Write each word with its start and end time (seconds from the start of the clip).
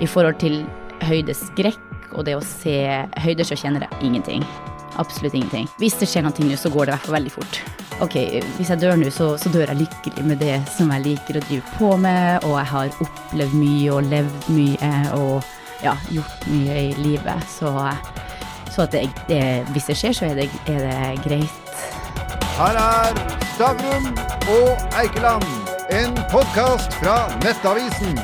i 0.00 0.08
forhold 0.08 0.38
til 0.42 0.62
høydeskrekk 1.06 1.82
og 2.16 2.24
det 2.26 2.36
å 2.36 2.44
se 2.44 2.78
høyder, 3.20 3.46
så 3.46 3.58
kjenner 3.58 3.84
jeg 3.84 4.08
ingenting. 4.08 4.44
Absolutt 4.96 5.34
ingenting. 5.36 5.66
Hvis 5.80 5.98
det 6.00 6.08
skjer 6.08 6.24
noe 6.24 6.46
nå, 6.46 6.56
så 6.56 6.70
går 6.72 6.86
det 6.86 6.92
i 6.92 6.96
hvert 6.96 7.08
fall 7.08 7.16
veldig 7.18 7.34
fort. 7.34 7.60
Ok, 8.04 8.16
hvis 8.58 8.70
jeg 8.72 8.80
dør 8.80 8.96
nå, 9.00 9.10
så, 9.12 9.28
så 9.40 9.52
dør 9.52 9.70
jeg 9.70 9.80
lykkelig 9.82 10.24
med 10.28 10.40
det 10.40 10.56
som 10.72 10.90
jeg 10.92 11.04
liker 11.04 11.38
å 11.38 11.44
drive 11.48 11.76
på 11.76 11.90
med, 12.00 12.44
og 12.44 12.56
jeg 12.58 12.70
har 12.72 12.98
opplevd 13.04 13.56
mye 13.56 13.92
og 13.92 14.10
levd 14.12 14.50
mye 14.56 14.90
og 15.16 15.84
ja, 15.84 15.94
gjort 16.12 16.48
mye 16.52 16.80
i 16.80 16.90
livet. 17.00 17.46
Så, 17.52 17.72
så 18.72 18.86
at 18.86 18.96
det, 18.96 19.06
det, 19.28 19.42
hvis 19.72 19.88
det 19.92 19.98
skjer, 20.00 20.16
så 20.16 20.28
er 20.30 20.42
det, 20.42 20.50
er 20.72 20.84
det 20.84 21.24
greit. 21.24 21.62
Her 22.56 22.80
er 22.80 23.22
Stavrum 23.54 24.10
og 24.52 24.96
Eikeland, 24.96 25.44
en 25.92 26.16
podkast 26.32 26.96
fra 27.00 27.26
Nettavisen. 27.44 28.16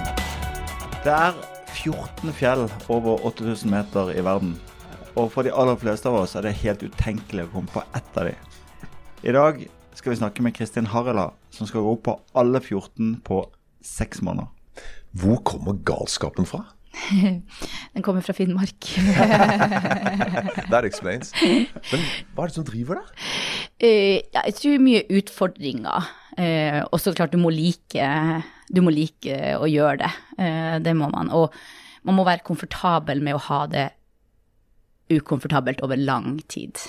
Det 1.04 1.12
er 1.12 1.51
14 1.82 2.32
fjell 2.38 2.68
over 2.88 3.24
8000 3.26 3.70
meter 3.70 4.12
i 4.14 4.22
verden. 4.24 4.54
Og 5.18 5.32
for 5.32 5.42
de 5.42 5.52
aller 5.52 5.76
fleste 5.76 6.08
av 6.08 6.20
oss 6.22 6.36
er 6.38 6.46
det 6.46 6.54
helt 6.62 6.84
utenkelig 6.86 7.48
å 7.48 7.52
komme 7.56 7.72
på 7.72 7.82
ett 7.96 8.18
av 8.20 8.28
de. 8.30 8.36
I 9.26 9.34
dag 9.34 9.64
skal 9.98 10.14
vi 10.14 10.20
snakke 10.20 10.44
med 10.46 10.54
Kristin 10.56 10.88
Harela, 10.92 11.32
som 11.50 11.66
skal 11.68 11.84
gå 11.84 11.96
opp 11.96 12.04
på 12.06 12.14
alle 12.38 12.62
14 12.62 13.18
på 13.26 13.42
seks 13.84 14.22
måneder. 14.22 14.48
Hvor 15.12 15.42
kommer 15.44 15.76
galskapen 15.84 16.46
fra? 16.48 16.62
Den 17.94 18.04
kommer 18.04 18.22
fra 18.24 18.32
Finnmark. 18.36 18.78
That 20.70 20.86
explains. 20.86 21.32
Men 21.42 22.06
hva 22.32 22.46
er 22.46 22.52
det 22.52 22.56
som 22.56 22.66
driver 22.68 23.00
deg? 23.02 23.28
Uh, 23.82 24.18
ja, 24.32 24.46
jeg 24.46 24.58
tror 24.60 24.82
mye 24.86 25.04
utfordringer. 25.18 26.10
Uh, 26.38 26.80
og 26.88 27.00
så 27.02 27.12
klart 27.16 27.34
du 27.34 27.40
må 27.42 27.52
like 27.52 28.06
Du 28.72 28.80
må 28.84 28.92
like 28.94 29.38
å 29.58 29.68
gjøre 29.68 29.98
det. 30.04 30.12
Uh, 30.38 30.76
det 30.82 30.96
må 30.98 31.10
man. 31.12 31.30
Og 31.34 31.52
man 32.08 32.18
må 32.18 32.26
være 32.26 32.46
komfortabel 32.46 33.22
med 33.24 33.36
å 33.36 33.44
ha 33.50 33.64
det 33.70 33.90
ukomfortabelt 35.12 35.82
over 35.84 36.00
lang 36.00 36.38
tid. 36.48 36.80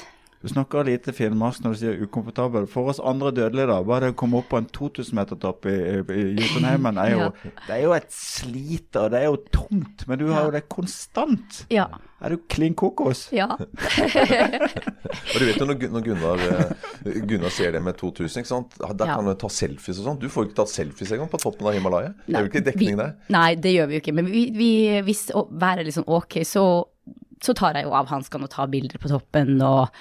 Du 0.44 0.50
snakker 0.52 0.84
lite 0.84 1.14
finnmark 1.16 1.62
når 1.64 1.72
du 1.72 1.78
sier 1.80 2.02
ukomfortabel. 2.04 2.66
For 2.68 2.92
oss 2.92 2.98
andre 3.00 3.30
dødelige, 3.32 3.70
da, 3.70 3.78
bare 3.88 4.10
det 4.10 4.12
å 4.12 4.20
komme 4.20 4.42
opp 4.42 4.50
på 4.52 4.60
en 4.60 4.66
2000-metertopp 4.76 5.70
i, 5.72 5.76
i, 5.94 6.02
i 6.04 6.24
Jotunheimen, 6.36 7.00
er 7.00 7.14
jo, 7.14 7.22
ja. 7.48 7.52
det 7.70 7.78
er 7.78 7.84
jo 7.86 7.94
et 7.96 8.10
slit, 8.12 8.90
og 9.00 9.14
det 9.14 9.22
er 9.22 9.30
jo 9.30 9.38
tungt. 9.56 10.04
Men 10.10 10.20
du 10.20 10.26
har 10.34 10.50
jo 10.50 10.52
det 10.52 10.66
konstant. 10.68 11.62
Ja. 11.72 11.88
Er 12.20 12.36
du 12.36 12.44
klin 12.52 12.76
kokos? 12.76 13.30
Ja. 13.32 13.48
og 13.56 15.38
du 15.40 15.48
vet 15.48 15.64
jo 15.64 15.70
når, 15.70 15.80
når 15.96 16.08
Gunnar, 16.10 16.44
eh, 16.44 17.24
Gunnar, 17.24 17.52
ser 17.56 17.72
det 17.78 17.84
med 17.88 17.96
2000, 18.04 18.44
ikke 18.44 18.52
sant? 18.52 18.76
der 18.84 19.16
kan 19.16 19.24
du 19.24 19.36
ta 19.40 19.48
selfies 19.48 20.04
og 20.04 20.10
sånn. 20.10 20.20
Du 20.20 20.28
får 20.28 20.44
jo 20.44 20.52
ikke 20.52 20.60
tatt 20.60 20.76
selfies 20.76 21.16
engang 21.16 21.32
på 21.32 21.40
toppen 21.40 21.72
av 21.72 21.80
Himalaya. 21.80 22.12
Det 22.28 22.36
er 22.36 22.44
jo 22.44 22.52
ikke 22.52 22.68
dekning 22.68 23.00
der. 23.00 23.16
Nei, 23.32 23.54
det 23.64 23.78
gjør 23.78 23.88
vi 23.88 23.96
jo 23.96 24.04
ikke. 24.04 24.20
Men 24.20 24.28
vi, 24.28 24.50
vi, 24.60 24.74
hvis 25.08 25.30
været 25.32 25.72
er 25.72 25.86
litt 25.86 25.94
liksom 25.94 26.12
ok, 26.20 26.44
så 26.48 26.68
så 27.44 27.56
tar 27.58 27.78
jeg 27.78 27.88
jo 27.88 27.96
av 27.98 28.12
hanskene 28.12 28.48
og 28.48 28.54
tar 28.54 28.72
bilder 28.72 29.02
på 29.02 29.12
toppen 29.12 29.58
og, 29.66 29.92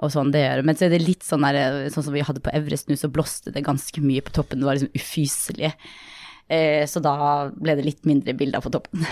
og 0.00 0.12
sånn. 0.12 0.32
det 0.34 0.44
gjør 0.44 0.66
Men 0.66 0.78
så 0.78 0.86
er 0.86 0.94
det 0.94 1.04
litt 1.04 1.26
sånn 1.26 1.44
der, 1.44 1.88
sånn 1.92 2.08
som 2.08 2.16
vi 2.16 2.24
hadde 2.24 2.42
på 2.44 2.52
Everest 2.56 2.88
nå, 2.88 2.96
så 2.98 3.12
blåste 3.12 3.52
det 3.52 3.64
ganske 3.66 4.04
mye 4.04 4.24
på 4.24 4.34
toppen. 4.36 4.62
Det 4.62 4.68
var 4.68 4.78
liksom 4.78 4.96
ufyselig. 4.96 5.74
Eh, 6.48 6.86
så 6.86 7.02
da 7.02 7.16
ble 7.50 7.74
det 7.74 7.84
litt 7.88 8.04
mindre 8.06 8.34
bilder 8.38 8.62
på 8.62 8.70
toppen. 8.74 9.02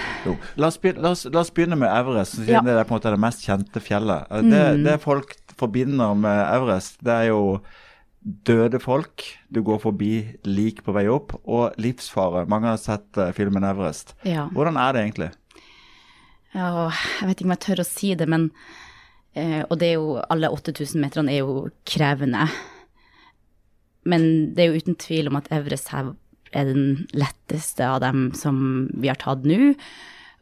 La 0.54 0.70
oss, 0.70 0.78
la, 0.84 1.10
oss, 1.10 1.24
la 1.26 1.42
oss, 1.42 1.50
begynne 1.54 1.78
med 1.80 1.90
Everest, 1.90 2.38
siden 2.38 2.60
ja. 2.60 2.62
det 2.62 2.76
er 2.78 2.86
på 2.86 2.94
en 2.94 3.00
måte 3.00 3.14
det 3.14 3.22
mest 3.24 3.42
kjente 3.46 3.82
fjellet. 3.82 4.28
Eh, 4.30 4.44
det, 4.46 4.66
mm. 4.78 4.84
det 4.86 5.00
folk 5.02 5.34
forbinder 5.58 6.14
med 6.18 6.44
Everest, 6.46 7.00
det 7.04 7.16
er 7.24 7.32
jo 7.32 7.42
døde 8.24 8.78
folk 8.80 9.26
du 9.52 9.60
går 9.66 9.82
forbi 9.82 10.12
lik 10.48 10.80
på 10.86 10.94
vei 10.96 11.04
opp, 11.12 11.34
og 11.44 11.74
livsfare. 11.76 12.46
Mange 12.48 12.70
har 12.70 12.78
sett 12.80 13.18
filmen 13.36 13.66
Everest. 13.66 14.14
Ja. 14.24 14.46
Hvordan 14.54 14.78
er 14.80 14.94
det 14.94 15.02
egentlig? 15.02 15.34
Ja, 16.54 16.86
jeg 17.18 17.28
vet 17.28 17.40
ikke 17.40 17.48
om 17.48 17.54
jeg 17.56 17.64
tør 17.64 17.82
å 17.82 17.88
si 17.88 18.12
det, 18.14 18.26
men 18.30 18.48
eh, 19.34 19.62
Og 19.66 19.78
det 19.80 19.90
er 19.90 19.96
jo 19.98 20.18
Alle 20.30 20.52
8000 20.54 21.02
meterne 21.02 21.34
er 21.34 21.42
jo 21.42 21.68
krevende. 21.88 22.46
Men 24.06 24.54
det 24.54 24.62
er 24.62 24.70
jo 24.70 24.84
uten 24.84 24.98
tvil 25.00 25.30
om 25.30 25.40
at 25.40 25.50
Everest 25.54 25.90
her 25.94 26.12
er 26.54 26.68
den 26.68 27.08
letteste 27.16 27.86
av 27.88 28.02
dem 28.04 28.28
som 28.38 28.86
vi 28.92 29.10
har 29.10 29.18
tatt 29.18 29.46
nå. 29.48 29.72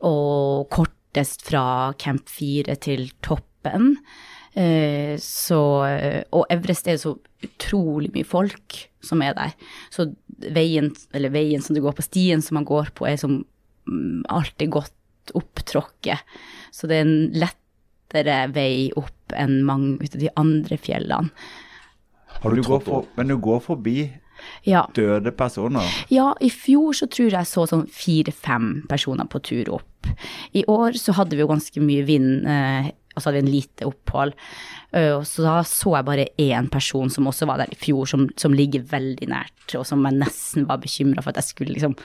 Og 0.05 0.69
kortest 0.75 1.47
fra 1.47 1.65
camp 1.97 2.29
4 2.29 2.75
til 2.85 3.07
toppen. 3.25 3.95
Eh, 4.53 5.15
så, 5.23 5.61
og 6.35 6.43
Everest 6.53 6.91
er 6.91 6.99
så 7.01 7.15
utrolig 7.47 8.11
mye 8.13 8.29
folk 8.29 8.83
som 9.01 9.23
er 9.25 9.39
der. 9.39 9.55
Så 9.95 10.11
veien, 10.43 10.91
eller 11.15 11.33
veien 11.33 11.63
som 11.65 11.79
du 11.79 11.81
går 11.87 11.97
på, 11.97 12.05
stien 12.05 12.43
som 12.45 12.59
man 12.59 12.69
går 12.69 12.93
på, 12.99 13.07
er 13.09 13.17
som 13.23 13.39
mm, 13.87 14.27
alltid 14.29 14.75
godt 14.75 14.99
opptråkket. 15.39 16.25
Så 16.75 16.89
det 16.91 16.99
er 16.99 17.07
en 17.07 17.19
lettere 17.37 18.39
vei 18.53 18.91
opp 18.99 19.37
enn 19.39 19.63
mange 19.69 20.09
av 20.09 20.19
de 20.21 20.33
andre 20.41 20.79
fjellene. 20.81 21.31
Har 22.43 22.57
du 22.57 22.63
gått 22.65 22.89
for, 22.89 23.07
men 23.15 23.31
du 23.31 23.37
går 23.39 23.61
forbi 23.63 23.97
ja. 24.67 24.83
døde 24.95 25.33
personer? 25.37 25.87
Ja, 26.11 26.33
i 26.41 26.51
fjor 26.51 26.97
så 26.97 27.07
tror 27.13 27.31
jeg 27.31 27.49
så 27.49 27.67
sånn 27.71 27.87
fire-fem 27.93 28.83
personer 28.91 29.29
på 29.31 29.43
tur 29.47 29.71
opp. 29.79 30.11
I 30.57 30.65
år 30.71 30.99
så 30.99 31.15
hadde 31.17 31.39
vi 31.39 31.45
jo 31.45 31.51
ganske 31.51 31.85
mye 31.85 32.07
vind, 32.09 32.49
eh, 32.49 32.91
og 33.15 33.21
så 33.21 33.29
hadde 33.29 33.39
vi 33.39 33.45
en 33.45 33.55
lite 33.55 33.89
opphold. 33.89 34.35
Uh, 34.93 35.23
så 35.25 35.45
da 35.45 35.55
så 35.65 35.95
jeg 35.97 36.05
bare 36.09 36.29
én 36.41 36.67
person 36.73 37.09
som 37.13 37.29
også 37.31 37.47
var 37.49 37.63
der 37.63 37.73
i 37.73 37.79
fjor, 37.81 38.09
som, 38.09 38.27
som 38.37 38.53
ligger 38.57 38.85
veldig 38.91 39.29
nært, 39.31 39.77
og 39.79 39.87
som 39.89 40.03
jeg 40.09 40.19
nesten 40.19 40.67
var 40.69 40.83
bekymra 40.83 41.23
for 41.23 41.33
at 41.33 41.41
jeg 41.41 41.53
skulle 41.53 41.77
liksom 41.77 41.97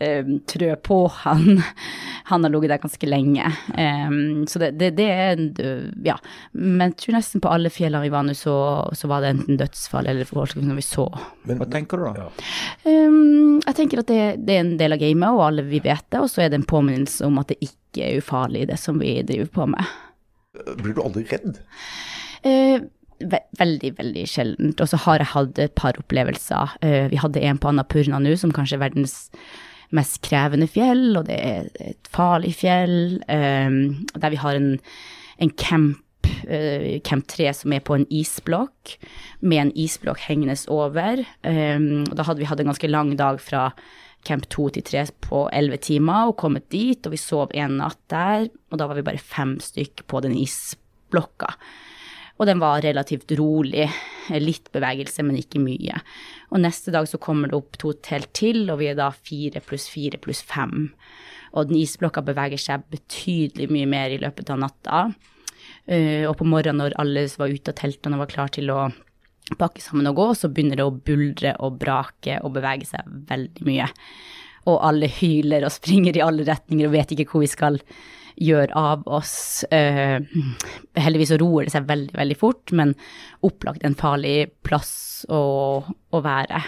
um, 0.00 0.38
trø 0.48 0.76
på 0.76 0.98
han. 1.22 1.62
Han 2.28 2.42
har 2.42 2.50
ligget 2.50 2.72
der 2.72 2.80
ganske 2.82 3.06
lenge. 3.06 3.52
Um, 3.78 4.46
så 4.50 4.58
det, 4.58 4.72
det, 4.80 4.90
det, 4.98 5.06
er 5.10 5.92
Ja. 6.04 6.16
Men 6.52 6.90
jeg 6.90 6.96
tror 7.02 7.16
nesten 7.18 7.42
på 7.42 7.52
alle 7.52 7.70
fjellene 7.70 8.02
vi 8.02 8.10
var 8.10 8.26
nå, 8.26 8.34
så, 8.34 8.56
så, 8.98 9.06
var 9.10 9.22
det 9.22 9.34
enten 9.34 9.60
dødsfall 9.60 10.08
eller 10.10 10.26
folk 10.26 10.56
når 10.58 10.80
vi 10.80 10.86
så. 10.86 11.06
Men 11.46 11.60
hva 11.60 11.68
tenker 11.70 12.02
du 12.02 12.08
da? 12.16 12.26
Um, 12.82 13.60
jeg 13.62 13.76
tenker 13.78 14.02
at 14.02 14.10
det, 14.10 14.22
det, 14.42 14.56
er 14.56 14.64
en 14.64 14.74
del 14.80 14.96
av 14.96 15.02
gamet, 15.02 15.28
og 15.36 15.44
alle 15.46 15.66
vi 15.68 15.82
vet 15.84 16.04
det. 16.10 16.24
Og 16.24 16.32
så 16.32 16.44
er 16.44 16.50
det 16.50 16.60
en 16.60 16.68
påminnelse 16.74 17.28
om 17.28 17.38
at 17.42 17.52
det 17.52 17.60
ikke 17.62 18.08
er 18.08 18.20
ufarlig, 18.20 18.66
det 18.72 18.80
som 18.82 18.98
vi 19.02 19.20
driver 19.26 19.52
på 19.54 19.70
med. 19.76 19.94
Blir 20.82 20.96
du 20.96 21.02
aldri 21.04 21.24
redd? 21.30 21.60
Uh, 22.46 22.82
veldig, 23.60 23.92
veldig 24.00 24.26
sjeldent. 24.28 24.82
Og 24.82 24.90
så 24.90 24.98
har 25.06 25.22
jeg 25.22 25.32
hatt 25.32 25.62
et 25.62 25.78
par 25.78 25.98
opplevelser. 26.00 26.76
Uh, 26.82 27.06
vi 27.12 27.22
hadde 27.22 27.44
en 27.46 27.62
på 27.62 27.70
Annapurna 27.70 28.20
nå, 28.22 28.34
som 28.40 28.54
kanskje 28.54 28.80
er 28.80 28.86
verdens 28.88 29.16
mest 29.94 30.20
krevende 30.26 30.68
fjell, 30.70 31.12
og 31.18 31.26
det 31.28 31.36
er 31.36 31.68
et 31.92 32.10
farlig 32.12 32.54
fjell, 32.58 33.20
um, 33.28 33.78
der 34.14 34.32
vi 34.32 34.40
har 34.40 34.58
en, 34.58 34.72
en 35.42 35.52
camp, 35.58 36.00
uh, 36.48 36.96
camp 37.06 37.28
3 37.30 37.52
som 37.60 37.74
er 37.76 37.84
på 37.86 37.98
en 37.98 38.08
isblokk, 38.10 38.96
med 39.40 39.62
en 39.62 39.74
isblokk 39.76 40.24
hengende 40.26 40.58
over. 40.72 41.22
Um, 41.46 42.04
og 42.08 42.16
da 42.18 42.26
hadde 42.26 42.42
vi 42.42 42.50
hatt 42.50 42.64
en 42.64 42.72
ganske 42.72 42.90
lang 42.90 43.14
dag 43.18 43.40
fra 43.42 43.70
camp 44.26 44.48
2 44.50 44.68
til 44.74 44.86
3 44.90 45.06
på 45.28 45.46
11 45.54 45.82
timer, 45.86 46.30
og 46.30 46.38
kommet 46.40 46.68
dit, 46.74 46.98
og 47.06 47.14
vi 47.14 47.20
sov 47.20 47.54
en 47.54 47.78
natt 47.82 48.00
der, 48.12 48.48
og 48.72 48.80
da 48.80 48.88
var 48.90 48.98
vi 48.98 49.06
bare 49.06 49.22
fem 49.22 49.56
stykk 49.62 50.06
på 50.10 50.24
den 50.26 50.34
isblokka. 50.40 51.54
Og 52.36 52.48
den 52.48 52.60
var 52.60 52.82
relativt 52.84 53.32
rolig. 53.38 53.88
Litt 54.42 54.68
bevegelse, 54.74 55.24
men 55.24 55.38
ikke 55.40 55.62
mye. 55.62 56.00
Og 56.50 56.60
neste 56.60 56.92
dag 56.94 57.06
så 57.08 57.20
kommer 57.22 57.50
det 57.50 57.58
opp 57.58 57.78
to 57.80 57.94
telt 58.04 58.32
til, 58.36 58.64
og 58.72 58.80
vi 58.82 58.90
er 58.90 58.98
da 58.98 59.12
fire 59.14 59.62
pluss 59.64 59.86
fire 59.92 60.20
pluss 60.20 60.42
fem. 60.44 60.90
Og 61.56 61.70
den 61.70 61.78
isblokka 61.80 62.24
beveger 62.26 62.60
seg 62.60 62.84
betydelig 62.92 63.70
mye 63.72 63.88
mer 63.88 64.12
i 64.12 64.20
løpet 64.20 64.52
av 64.52 64.60
natta. 64.60 65.06
Uh, 65.86 66.26
og 66.26 66.34
på 66.40 66.46
morgenen 66.48 66.82
når 66.82 66.96
alle 67.00 67.26
var 67.38 67.52
ute 67.52 67.72
av 67.72 67.78
teltene 67.78 68.18
og 68.18 68.24
var 68.24 68.32
klar 68.32 68.52
til 68.52 68.72
å 68.74 68.88
pakke 69.54 69.82
sammen 69.82 70.08
og 70.10 70.18
gå, 70.18 70.26
så 70.34 70.50
begynner 70.50 70.80
det 70.80 70.86
å 70.86 70.94
buldre 70.94 71.54
og 71.62 71.78
brake 71.78 72.40
og 72.42 72.56
bevege 72.56 72.88
seg 72.88 73.06
veldig 73.30 73.66
mye. 73.68 73.86
Og 74.66 74.80
alle 74.82 75.08
hyler 75.20 75.66
og 75.66 75.74
springer 75.74 76.18
i 76.18 76.24
alle 76.24 76.46
retninger 76.48 76.88
og 76.88 76.96
vet 76.96 77.14
ikke 77.14 77.28
hvor 77.30 77.44
vi 77.44 77.50
skal 77.52 77.78
gjør 78.36 78.72
av 78.76 79.06
oss. 79.08 79.64
Eh, 79.74 80.20
heldigvis 80.96 81.32
så 81.32 81.38
roer 81.40 81.66
det 81.66 81.74
seg 81.74 81.86
veldig, 81.88 82.14
veldig 82.16 82.38
fort, 82.40 82.72
men 82.76 82.94
opplagt 83.46 83.84
en 83.86 83.96
farlig 83.98 84.50
plass 84.66 85.24
å, 85.32 85.40
å 85.84 86.20
være. 86.24 86.62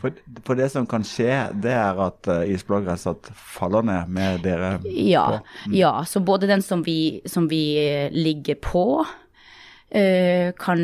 For, 0.00 0.16
for, 0.46 0.56
det 0.58 0.70
som 0.72 0.86
kan 0.88 1.04
skje, 1.06 1.30
det 1.62 1.74
er 1.76 1.98
at 2.00 2.30
uh, 2.30 2.40
isbloggresset 2.48 3.28
faller 3.36 3.84
ned 3.84 4.14
med 4.16 4.40
dere 4.46 4.78
ja, 4.88 5.26
på? 5.28 5.42
Mm. 5.68 5.76
Ja, 5.76 5.92
så 6.08 6.22
både 6.24 6.48
den 6.50 6.64
som 6.64 6.82
vi, 6.86 7.20
som 7.28 7.50
vi 7.52 7.76
ligger 8.10 8.58
på, 8.64 8.86
uh, 9.04 10.48
kan 10.58 10.82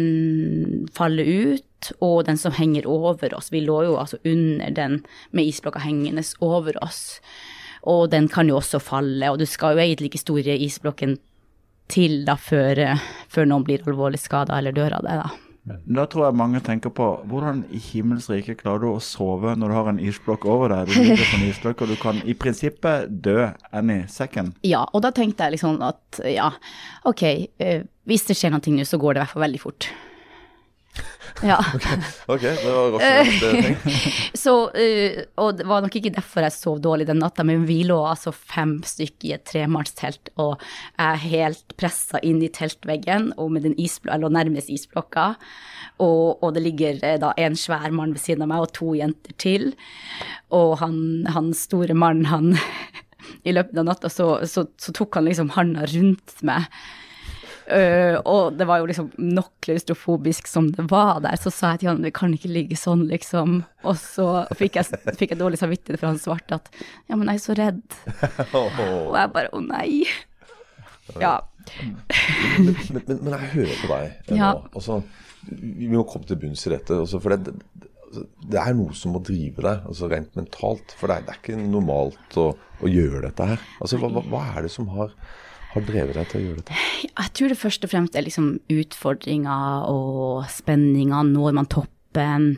falle 0.95 1.25
ut 1.25 1.95
og 2.05 2.27
den 2.29 2.37
som 2.37 2.53
henger 2.53 2.87
over 2.87 3.33
oss. 3.35 3.49
Vi 3.53 3.65
lå 3.65 3.81
jo 3.89 3.97
altså 3.97 4.21
under 4.29 4.77
den 4.77 5.01
med 5.33 5.49
isblokka 5.49 5.81
hengende 5.81 6.23
over 6.45 6.77
oss. 6.85 7.23
Og 7.89 8.09
den 8.13 8.29
kan 8.29 8.49
jo 8.51 8.59
også 8.59 8.81
falle, 8.83 9.31
og 9.31 9.39
du 9.41 9.47
skal 9.49 9.77
jo 9.77 9.85
egentlig 9.85 10.11
ikke 10.11 10.25
store 10.25 10.57
isblokken 10.67 11.17
til 11.91 12.25
da 12.27 12.37
før, 12.39 12.83
før 13.33 13.49
noen 13.51 13.65
blir 13.67 13.87
alvorlig 13.89 14.21
skada 14.23 14.59
eller 14.61 14.75
dør 14.77 14.99
av 15.01 15.07
det, 15.07 15.17
da. 15.23 15.31
Da 15.69 16.07
tror 16.09 16.25
jeg 16.27 16.39
mange 16.41 16.61
tenker 16.65 16.93
på 16.95 17.07
hvordan 17.29 17.63
i 17.75 17.79
himmels 17.91 18.31
rike 18.33 18.57
klarer 18.59 18.83
du 18.83 18.89
å 18.95 19.03
sove 19.05 19.53
når 19.59 19.71
du 19.71 19.77
har 19.77 19.91
en 19.93 20.01
isblokk 20.03 20.47
over 20.49 20.73
deg? 20.73 20.89
Du 20.89 20.97
ligger 20.97 21.21
på 21.21 21.37
en 21.37 21.47
isblokk, 21.51 21.85
og 21.85 21.93
du 21.93 21.99
kan 22.01 22.21
i 22.25 22.35
prinsippet 22.35 23.11
dø 23.23 23.51
any 23.77 24.01
second. 24.11 24.57
Ja, 24.67 24.87
og 24.89 25.05
da 25.05 25.13
tenkte 25.15 25.47
jeg 25.47 25.59
liksom 25.59 25.83
at 25.85 26.23
ja, 26.27 26.49
ok, 27.09 27.25
eh, 27.61 27.85
hvis 28.09 28.27
det 28.31 28.39
skjer 28.41 28.55
noe 28.55 28.75
nå, 28.75 28.87
så 28.89 28.99
går 29.01 29.15
det 29.15 29.21
i 29.21 29.25
hvert 29.25 29.37
fall 29.37 29.47
veldig 29.47 29.63
fort. 29.63 29.91
Ja. 31.43 31.57
Ok, 32.27 32.43
det 32.43 32.73
var 32.73 32.91
rasjonelt. 32.93 33.79
Så, 34.43 34.55
uh, 34.69 35.21
og 35.41 35.57
det 35.57 35.67
var 35.69 35.85
nok 35.85 35.97
ikke 35.97 36.13
derfor 36.13 36.45
jeg 36.45 36.55
sov 36.57 36.81
dårlig 36.85 37.07
den 37.09 37.21
natta, 37.23 37.45
men 37.47 37.65
vi 37.69 37.81
lå 37.89 37.97
altså 38.05 38.33
fem 38.35 38.79
stykker 38.87 39.29
i 39.29 39.35
et 39.39 39.47
tremannstelt, 39.49 40.33
og 40.41 40.61
jeg 40.61 41.07
er 41.07 41.23
helt 41.25 41.77
pressa 41.81 42.21
inn 42.27 42.43
i 42.45 42.51
teltveggen, 42.53 43.31
og 43.41 43.55
med 43.55 43.65
den 43.69 43.77
isblo 43.81 44.13
jeg 44.13 44.25
lå 44.25 44.33
nærmest 44.37 44.73
isblokka, 44.73 45.33
og, 46.01 46.41
og 46.43 46.55
det 46.57 46.65
ligger 46.65 47.01
eh, 47.07 47.19
da 47.21 47.33
en 47.41 47.57
svær 47.59 47.89
mann 47.95 48.15
ved 48.17 48.25
siden 48.25 48.45
av 48.45 48.53
meg 48.53 48.67
og 48.67 48.75
to 48.77 48.95
jenter 48.99 49.37
til, 49.41 49.71
og 50.57 50.79
han, 50.83 50.97
han 51.31 51.53
store 51.57 51.97
mannen, 51.97 52.29
han 52.31 52.55
i 53.49 53.55
løpet 53.55 53.81
av 53.81 53.89
natta 53.89 54.13
så, 54.13 54.33
så, 54.49 54.67
så 54.81 54.97
tok 54.97 55.21
han 55.21 55.29
liksom 55.29 55.55
handa 55.57 55.87
rundt 55.89 56.41
meg. 56.47 56.69
Uh, 57.71 58.17
og 58.27 58.57
det 58.59 58.67
var 58.67 58.81
jo 58.81 58.89
liksom 58.91 59.11
nok 59.23 59.53
klaustrofobisk 59.63 60.49
som 60.51 60.71
det 60.75 60.89
var 60.91 61.21
der, 61.23 61.37
så 61.39 61.53
sa 61.55 61.73
jeg 61.75 61.85
til 61.85 61.91
han 61.93 62.03
vi 62.03 62.11
kan 62.15 62.33
ikke 62.35 62.51
ligge 62.51 62.79
sånn, 62.79 63.05
liksom. 63.11 63.61
Og 63.87 63.95
så 64.01 64.27
fikk 64.59 64.81
jeg, 64.81 65.01
fikk 65.15 65.35
jeg 65.37 65.41
dårlig 65.41 65.61
samvittighet 65.61 66.01
for 66.01 66.11
han 66.11 66.19
svarte 66.19 66.59
at 66.59 66.71
ja, 66.81 67.15
men 67.15 67.31
jeg 67.31 67.39
er 67.39 67.45
så 67.45 67.57
redd. 67.59 67.85
Og 68.59 69.15
jeg 69.19 69.33
bare 69.37 69.53
å 69.55 69.63
nei. 69.63 70.03
Ja. 71.21 71.37
Men, 72.59 72.75
men, 72.95 73.05
men 73.21 73.35
jeg 73.37 73.51
hører 73.55 73.77
på 73.83 73.91
deg 73.93 74.37
Ja. 74.39 74.53
nå. 74.55 74.71
Altså, 74.75 75.01
vi 75.51 75.89
må 75.91 76.05
komme 76.09 76.29
til 76.29 76.39
bunns 76.41 76.67
i 76.67 76.73
dette. 76.75 76.97
Altså, 77.05 77.21
for 77.23 77.35
det, 77.35 77.55
det, 77.55 78.25
det 78.51 78.61
er 78.61 78.75
noe 78.79 78.95
som 78.97 79.15
må 79.15 79.23
drive 79.25 79.63
deg, 79.65 79.87
altså 79.91 80.11
rent 80.11 80.35
mentalt. 80.39 80.95
For 80.99 81.11
det 81.11 81.21
er, 81.21 81.27
det 81.29 81.35
er 81.37 81.41
ikke 81.43 81.61
normalt 81.63 82.39
å, 82.41 82.51
å 82.83 82.91
gjøre 82.91 83.25
dette 83.29 83.49
her. 83.53 83.63
Altså, 83.81 84.01
hva, 84.03 84.11
hva 84.31 84.43
er 84.55 84.67
det 84.67 84.73
som 84.75 84.91
har, 84.97 85.15
har 85.71 85.85
drevet 85.87 86.17
deg 86.19 86.31
til 86.31 86.41
å 86.41 86.45
gjøre 86.45 86.63
dette? 86.63 86.79
Jeg 87.11 87.33
tror 87.37 87.53
det 87.53 87.59
først 87.61 87.85
og 87.87 87.93
fremst 87.93 88.17
er 88.19 88.27
liksom 88.27 88.49
utfordringer 88.75 89.91
og 89.91 90.49
spenninger. 90.51 91.29
Når 91.31 91.57
man 91.61 91.69
toppen? 91.71 92.49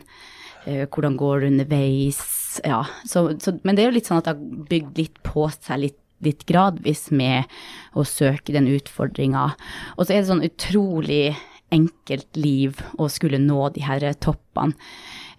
Eh, 0.65 0.85
hvordan 0.87 1.17
går 1.19 1.43
det 1.43 1.51
underveis? 1.53 2.21
Ja, 2.65 2.83
så, 3.05 3.27
så, 3.41 3.55
men 3.63 3.75
det 3.75 3.83
er 3.83 3.91
jo 3.91 3.97
litt 3.97 4.09
sånn 4.09 4.21
at 4.21 4.29
det 4.29 4.35
har 4.35 4.67
bygd 4.69 5.01
litt 5.01 5.21
på 5.25 5.47
seg 5.55 5.83
litt, 5.87 5.99
litt 6.23 6.45
gradvis 6.47 7.09
med 7.11 7.49
å 7.99 8.05
søke 8.07 8.53
den 8.55 8.69
utfordringa. 8.71 9.49
Og 9.97 10.05
så 10.05 10.13
er 10.15 10.21
det 10.21 10.29
sånn 10.29 10.45
utrolig 10.47 11.33
enkelt 11.73 12.37
liv 12.37 12.77
å 13.01 13.09
skulle 13.09 13.41
nå 13.41 13.67
de 13.75 13.83
her 13.85 14.05
toppene. 14.21 14.77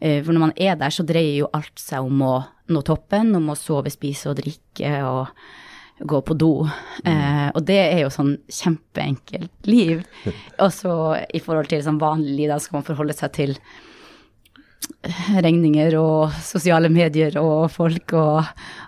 Eh, 0.00 0.20
For 0.22 0.34
når 0.34 0.42
man 0.48 0.56
er 0.60 0.76
der, 0.78 0.92
så 0.94 1.06
dreier 1.06 1.44
jo 1.44 1.52
alt 1.54 1.78
seg 1.80 2.04
om 2.04 2.22
å 2.26 2.34
nå 2.70 2.82
toppen, 2.86 3.34
om 3.38 3.52
å 3.52 3.58
sove, 3.58 3.92
spise 3.92 4.30
og 4.32 4.40
drikke 4.40 4.96
og 5.08 5.30
gå 6.00 6.20
på 6.26 6.34
do. 6.34 6.48
Eh, 7.06 7.48
og 7.54 7.62
det 7.68 7.76
er 7.78 8.00
jo 8.02 8.10
sånn 8.10 8.34
kjempeenkelt 8.50 9.68
liv. 9.70 10.00
Og 10.62 10.70
så 10.74 10.94
i 11.34 11.40
forhold 11.44 11.68
til 11.70 11.84
sånn 11.86 12.00
vanlig 12.02 12.34
liv, 12.40 12.48
da 12.50 12.58
skal 12.62 12.80
man 12.80 12.86
forholde 12.88 13.14
seg 13.16 13.32
til 13.36 13.54
regninger 15.44 15.94
og 16.00 16.32
sosiale 16.44 16.90
medier 16.92 17.36
og 17.40 17.70
folk 17.72 18.12
og 18.16 18.44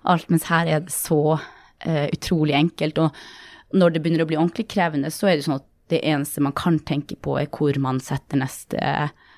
alt, 0.09 0.29
mens 0.33 0.47
her 0.51 0.69
er 0.69 0.83
det 0.85 0.93
så 0.95 1.19
eh, 1.37 2.07
utrolig 2.13 2.57
enkelt. 2.59 2.99
Og 3.01 3.77
når 3.77 3.95
det 3.97 4.03
begynner 4.05 4.25
å 4.25 4.29
bli 4.31 4.39
ordentlig 4.41 4.67
krevende, 4.73 5.11
så 5.13 5.31
er 5.31 5.39
det 5.39 5.47
sånn 5.47 5.59
at 5.61 5.67
det 5.93 6.01
eneste 6.09 6.43
man 6.43 6.55
kan 6.57 6.81
tenke 6.83 7.17
på, 7.23 7.37
er 7.41 7.49
hvor 7.55 7.77
man 7.83 8.01
setter 8.03 8.41
neste 8.43 8.81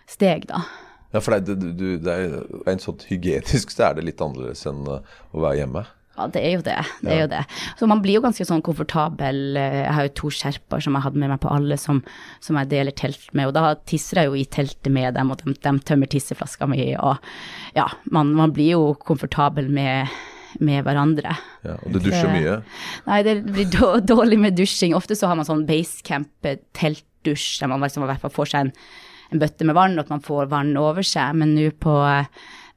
steg, 0.08 0.46
da. 0.48 0.62
Ja, 1.12 1.20
for 1.24 1.36
det, 1.40 1.54
du- 1.76 1.98
det 2.04 2.12
er 2.14 2.34
rent 2.66 2.84
sånn 2.84 2.98
hygienisk 3.08 3.70
så 3.72 3.86
er 3.90 3.98
det 3.98 4.06
litt 4.10 4.20
annerledes 4.24 4.66
enn 4.68 4.82
uh, 4.88 4.98
å 5.32 5.40
være 5.44 5.62
hjemme. 5.62 5.84
Ja, 6.18 6.26
det 6.34 6.40
er 6.42 6.54
jo 6.56 6.62
det. 6.66 6.76
det 7.04 7.12
er 7.14 7.20
jo 7.20 7.26
det. 7.30 7.40
Så 7.78 7.86
man 7.86 8.00
blir 8.02 8.16
jo 8.18 8.22
ganske 8.24 8.42
sånn 8.46 8.62
komfortabel. 8.66 9.36
Jeg 9.54 9.92
har 9.94 10.06
jo 10.08 10.14
to 10.18 10.30
skjerper 10.34 10.82
som 10.82 10.96
jeg 10.98 11.04
hadde 11.04 11.20
med 11.22 11.30
meg 11.30 11.38
på 11.44 11.52
alle, 11.52 11.76
som, 11.78 12.00
som 12.42 12.58
jeg 12.58 12.70
deler 12.72 12.96
telt 12.96 13.28
med. 13.38 13.50
Og 13.50 13.54
da 13.54 13.76
tisser 13.86 14.22
jeg 14.22 14.32
jo 14.32 14.38
i 14.40 14.46
teltet 14.50 14.90
med 14.94 15.14
dem, 15.14 15.30
og 15.30 15.44
de, 15.44 15.54
de 15.54 15.74
tømmer 15.86 16.10
tisseflaska 16.10 16.66
mi. 16.70 16.90
Og 16.98 17.22
ja, 17.78 17.86
man, 18.10 18.32
man 18.34 18.54
blir 18.56 18.72
jo 18.74 18.82
komfortabel 18.98 19.70
med, 19.70 20.10
med 20.58 20.82
hverandre. 20.88 21.36
Ja, 21.66 21.76
og 21.78 21.94
du 21.94 22.00
dusjer 22.02 22.32
mye. 22.34 22.56
Nei, 23.06 23.20
det 23.26 23.36
blir 23.46 23.70
dårlig 24.14 24.40
med 24.42 24.58
dusjing. 24.58 24.96
Ofte 24.98 25.14
så 25.18 25.30
har 25.30 25.38
man 25.38 25.46
sånn 25.46 25.68
basecamp-teltdusj, 25.68 27.60
der 27.62 27.70
man 27.70 27.86
liksom 27.86 28.08
i 28.08 28.10
hvert 28.10 28.24
fall 28.26 28.34
får 28.34 28.50
seg 28.56 28.66
en, 28.66 28.74
en 29.30 29.44
bøtte 29.44 29.70
med 29.70 29.78
vann, 29.78 29.94
og 29.94 30.08
at 30.08 30.16
man 30.16 30.26
får 30.26 30.50
vann 30.50 30.74
over 30.82 31.06
seg. 31.06 31.38
Men 31.38 31.54
nå 31.54 31.70
på, 31.78 31.94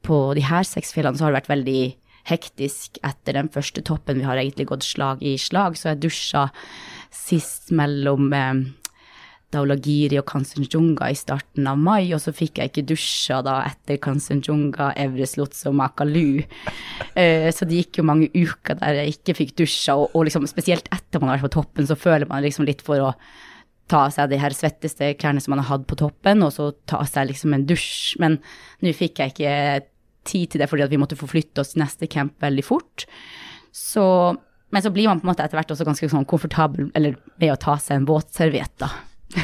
på 0.05 0.21
de 0.37 0.45
her 0.45 0.67
seks 0.67 0.93
fjellene 0.93 1.17
så 1.17 1.25
har 1.25 1.33
det 1.33 1.41
vært 1.41 1.55
veldig 1.55 1.81
hektisk 2.29 2.99
etter 3.05 3.37
den 3.37 3.49
første 3.53 3.83
toppen. 3.85 4.21
Vi 4.21 4.27
har 4.27 4.39
egentlig 4.39 4.69
gått 4.71 4.85
slag 4.87 5.23
i 5.25 5.37
slag, 5.41 5.77
så 5.79 5.91
jeg 5.91 6.03
dusja 6.05 6.47
sist 7.15 7.71
mellom 7.75 8.31
eh, 8.35 8.61
Daulagiri 9.51 10.15
og 10.21 10.27
Kanchenjunga 10.31 11.09
i 11.11 11.17
starten 11.17 11.67
av 11.67 11.79
mai, 11.79 12.13
og 12.15 12.21
så 12.23 12.33
fikk 12.35 12.61
jeg 12.61 12.71
ikke 12.71 12.85
dusja 12.93 13.41
da 13.45 13.57
etter 13.67 13.99
Kanchenjunga, 14.01 14.93
Evreslots 15.01 15.65
og 15.67 15.75
Makalu. 15.81 16.43
Eh, 17.19 17.49
så 17.51 17.67
det 17.67 17.81
gikk 17.81 17.99
jo 17.99 18.07
mange 18.07 18.29
uker 18.31 18.79
der 18.79 19.01
jeg 19.01 19.17
ikke 19.17 19.37
fikk 19.41 19.55
dusja, 19.63 19.97
og, 19.99 20.15
og 20.15 20.27
liksom 20.29 20.47
spesielt 20.49 20.87
etter 20.95 21.19
man 21.19 21.33
har 21.33 21.41
vært 21.41 21.49
på 21.51 21.57
toppen, 21.59 21.89
så 21.89 21.99
føler 21.99 22.29
man 22.31 22.45
liksom 22.45 22.67
litt 22.69 22.83
for 22.85 23.03
å 23.03 23.13
ta 23.91 24.05
av 24.07 24.13
seg 24.15 24.31
de 24.31 24.39
her 24.39 24.55
svetteste 24.55 25.11
klærne 25.19 25.41
som 25.43 25.51
man 25.51 25.63
har 25.63 25.73
hatt 25.73 25.87
på 25.89 25.99
toppen, 25.99 26.45
og 26.45 26.53
så 26.55 26.69
ta 26.87 27.01
av 27.01 27.09
seg 27.11 27.27
liksom 27.33 27.57
en 27.57 27.67
dusj. 27.67 28.15
Men 28.23 28.39
nå 28.79 28.95
fikk 28.95 29.19
jeg 29.19 29.33
ikke 29.33 29.55
tid 30.27 30.49
til 30.53 30.61
det 30.61 30.69
fordi 30.69 30.83
at 30.85 30.91
vi 30.93 30.97
måtte 31.01 31.17
forflytte 31.19 31.61
oss 31.63 31.73
til 31.73 31.81
neste 31.83 32.07
camp 32.11 32.33
veldig 32.43 32.63
fort. 32.67 33.05
Så, 33.71 34.03
men 34.71 34.81
så 34.83 34.91
blir 34.93 35.07
man 35.07 35.19
på 35.21 35.27
en 35.27 35.31
måte 35.33 35.43
etter 35.45 35.57
hvert 35.59 35.71
også 35.71 35.87
ganske 35.87 36.09
sånn 36.11 36.25
komfortabel 36.29 36.91
eller 36.95 37.15
med 37.39 37.53
å 37.53 37.59
ta 37.59 37.77
seg 37.81 37.95
en 38.01 38.05
våtserviett, 38.09 38.75
da. 38.81 38.89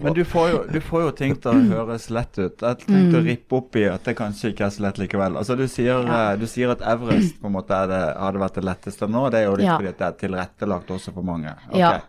Men 0.00 0.14
du 0.14 0.24
får, 0.24 0.48
jo, 0.50 0.58
du 0.72 0.78
får 0.80 1.02
jo 1.04 1.10
ting 1.16 1.34
til 1.36 1.50
å 1.52 1.62
høres 1.74 2.06
lett 2.12 2.38
ut. 2.40 2.62
Jeg 2.64 2.78
tenkte 2.86 3.18
å 3.20 3.24
rippe 3.24 3.56
opp 3.58 3.76
i 3.76 3.84
at 3.90 4.04
det 4.08 4.14
kanskje 4.16 4.52
ikke 4.52 4.64
er 4.66 4.72
så 4.72 4.84
lett 4.86 5.00
likevel. 5.00 5.36
Altså 5.40 5.56
Du 5.60 5.66
sier, 5.68 6.00
Ja. 6.06 6.32
eh, 6.32 6.38
du 6.40 6.46
sier 6.48 6.72
at 6.72 6.80
Everest 6.80 7.36
på 7.40 7.46
en 7.50 7.56
måte 7.56 7.76
er 7.76 7.86
det, 7.90 8.00
hadde 8.16 8.40
vært 8.40 8.54
det 8.60 8.64
letteste 8.64 9.08
nå. 9.08 9.26
Det 9.30 9.40
er 9.42 9.44
jo 9.50 9.56
litt 9.56 9.66
Ja. 9.68 9.76
fordi 9.76 9.88
at 9.92 9.98
det 9.98 10.06
er 10.08 10.16
tilrettelagt 10.28 10.88
også 10.96 11.12
for 11.12 11.22
mange. 11.22 11.52
Ok. 11.68 11.76
Ja. 11.78 12.00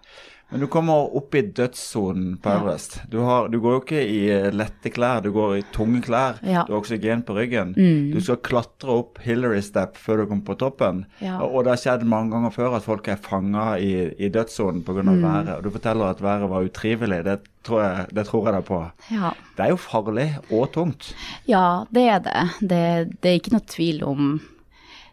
Men 0.54 0.62
du 0.62 0.68
kommer 0.70 1.16
opp 1.18 1.34
i 1.36 1.42
dødssonen 1.42 2.36
på. 2.38 2.52
Everest. 2.54 3.00
Du, 3.10 3.18
har, 3.26 3.48
du 3.50 3.58
går 3.58 3.74
jo 3.74 3.80
ikke 3.82 4.02
i 4.06 4.20
eh, 4.30 4.52
lette 4.54 4.92
klær, 4.94 5.24
du 5.26 5.32
går 5.34 5.56
i 5.58 5.64
tunge 5.74 6.04
klær. 6.06 6.38
Ja. 6.46 6.62
Du 6.68 6.76
har 6.76 6.84
oksygen 6.84 7.24
på 7.26 7.34
ryggen. 7.34 7.72
Mm. 7.74 8.12
Du 8.14 8.20
skal 8.22 8.38
klatre 8.46 9.00
opp 9.02 9.18
Hillary 9.26 9.64
Step 9.66 9.98
før 9.98 10.22
du 10.22 10.28
kommer 10.30 10.46
på 10.52 10.58
toppen. 10.62 11.04
Ja. 11.24 11.40
Og, 11.42 11.58
og 11.58 11.66
det 11.66 11.74
har 11.74 11.82
skjedd 11.82 12.06
mange 12.06 12.36
ganger 12.36 12.54
før 12.54 12.78
at 12.78 12.86
folk 12.86 13.10
er 13.10 13.18
fanga 13.18 13.66
i, 13.82 13.92
i 14.13 14.30
dødssonen 14.30 14.86
pga. 14.86 15.01
Mm. 15.01 15.24
været. 15.24 15.51
Og 15.58 15.66
du 15.66 15.74
forteller 15.74 16.13
at 16.13 16.22
været 16.22 16.50
var 16.54 16.70
utrivelig. 16.70 17.24
Det 17.25 17.39
tror 17.66 17.82
jeg, 17.82 18.08
det 18.13 18.30
tror 18.30 18.48
jeg 18.48 18.58
deg 18.60 18.70
på. 18.70 18.82
Ja. 19.10 19.36
Det 19.58 19.66
er 19.66 19.74
jo 19.74 19.84
farlig 19.89 20.30
og 20.51 20.68
tungt. 20.77 21.16
Ja, 21.50 21.68
det 21.89 22.08
er 22.13 22.25
det. 22.30 22.48
Det, 22.62 22.84
det 23.18 23.32
er 23.32 23.42
ikke 23.42 23.58
noe 23.58 23.72
tvil 23.74 24.04
om 24.06 24.36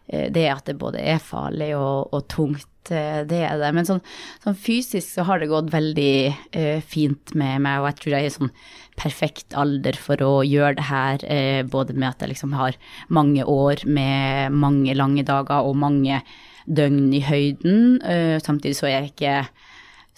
eh, 0.05 0.29
det 0.29 0.45
at 0.53 0.69
det 0.69 0.77
både 0.77 1.01
er 1.01 1.17
farlig 1.17 1.73
og, 1.79 2.13
og 2.13 2.27
tungt. 2.29 2.69
Eh, 2.89 3.21
Det 3.29 3.41
er 3.45 3.57
det. 3.61 3.71
Men 3.75 3.87
sånn, 3.87 4.01
sånn 4.43 4.57
fysisk 4.57 5.05
så 5.05 5.25
har 5.27 5.41
det 5.41 5.51
gått 5.51 5.71
veldig 5.73 6.13
uh, 6.57 6.79
fint 6.81 7.33
med 7.37 7.61
meg, 7.65 7.81
og 7.81 7.91
jeg 7.91 7.99
tror 7.99 8.15
jeg 8.15 8.29
er 8.29 8.35
sånn 8.37 8.53
perfekt 8.99 9.55
alder 9.57 9.97
for 9.97 10.21
å 10.25 10.31
gjøre 10.47 10.77
det 10.79 10.87
her. 10.89 11.25
Uh, 11.25 11.61
både 11.69 11.93
med 11.93 12.09
at 12.09 12.23
jeg 12.23 12.33
liksom 12.33 12.55
har 12.57 12.77
mange 13.09 13.45
år 13.45 13.85
med 13.85 14.55
mange 14.55 14.95
lange 14.97 15.25
dager 15.27 15.67
og 15.67 15.77
mange 15.77 16.21
døgn 16.65 17.11
i 17.13 17.21
høyden. 17.25 17.99
Uh, 18.01 18.37
samtidig 18.41 18.79
så 18.79 18.89
er 18.89 18.97
jeg 18.97 19.13
ikke 19.13 19.35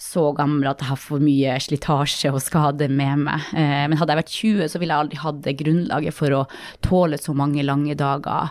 så 0.04 0.30
gammel 0.36 0.66
at 0.68 0.80
jeg 0.82 0.90
har 0.90 0.98
for 1.00 1.22
mye 1.22 1.52
slitasje 1.62 2.32
og 2.34 2.42
skade 2.42 2.88
med 2.90 3.22
meg. 3.28 3.44
Men 3.54 3.94
hadde 3.96 4.10
jeg 4.10 4.20
vært 4.20 4.32
20, 4.34 4.64
så 4.72 4.80
ville 4.82 4.90
jeg 4.90 5.04
aldri 5.04 5.20
hatt 5.22 5.38
det 5.46 5.54
grunnlaget 5.60 6.16
for 6.16 6.34
å 6.34 6.40
tåle 6.84 7.16
så 7.22 7.32
mange 7.38 7.62
lange 7.62 7.94
dager 7.96 8.50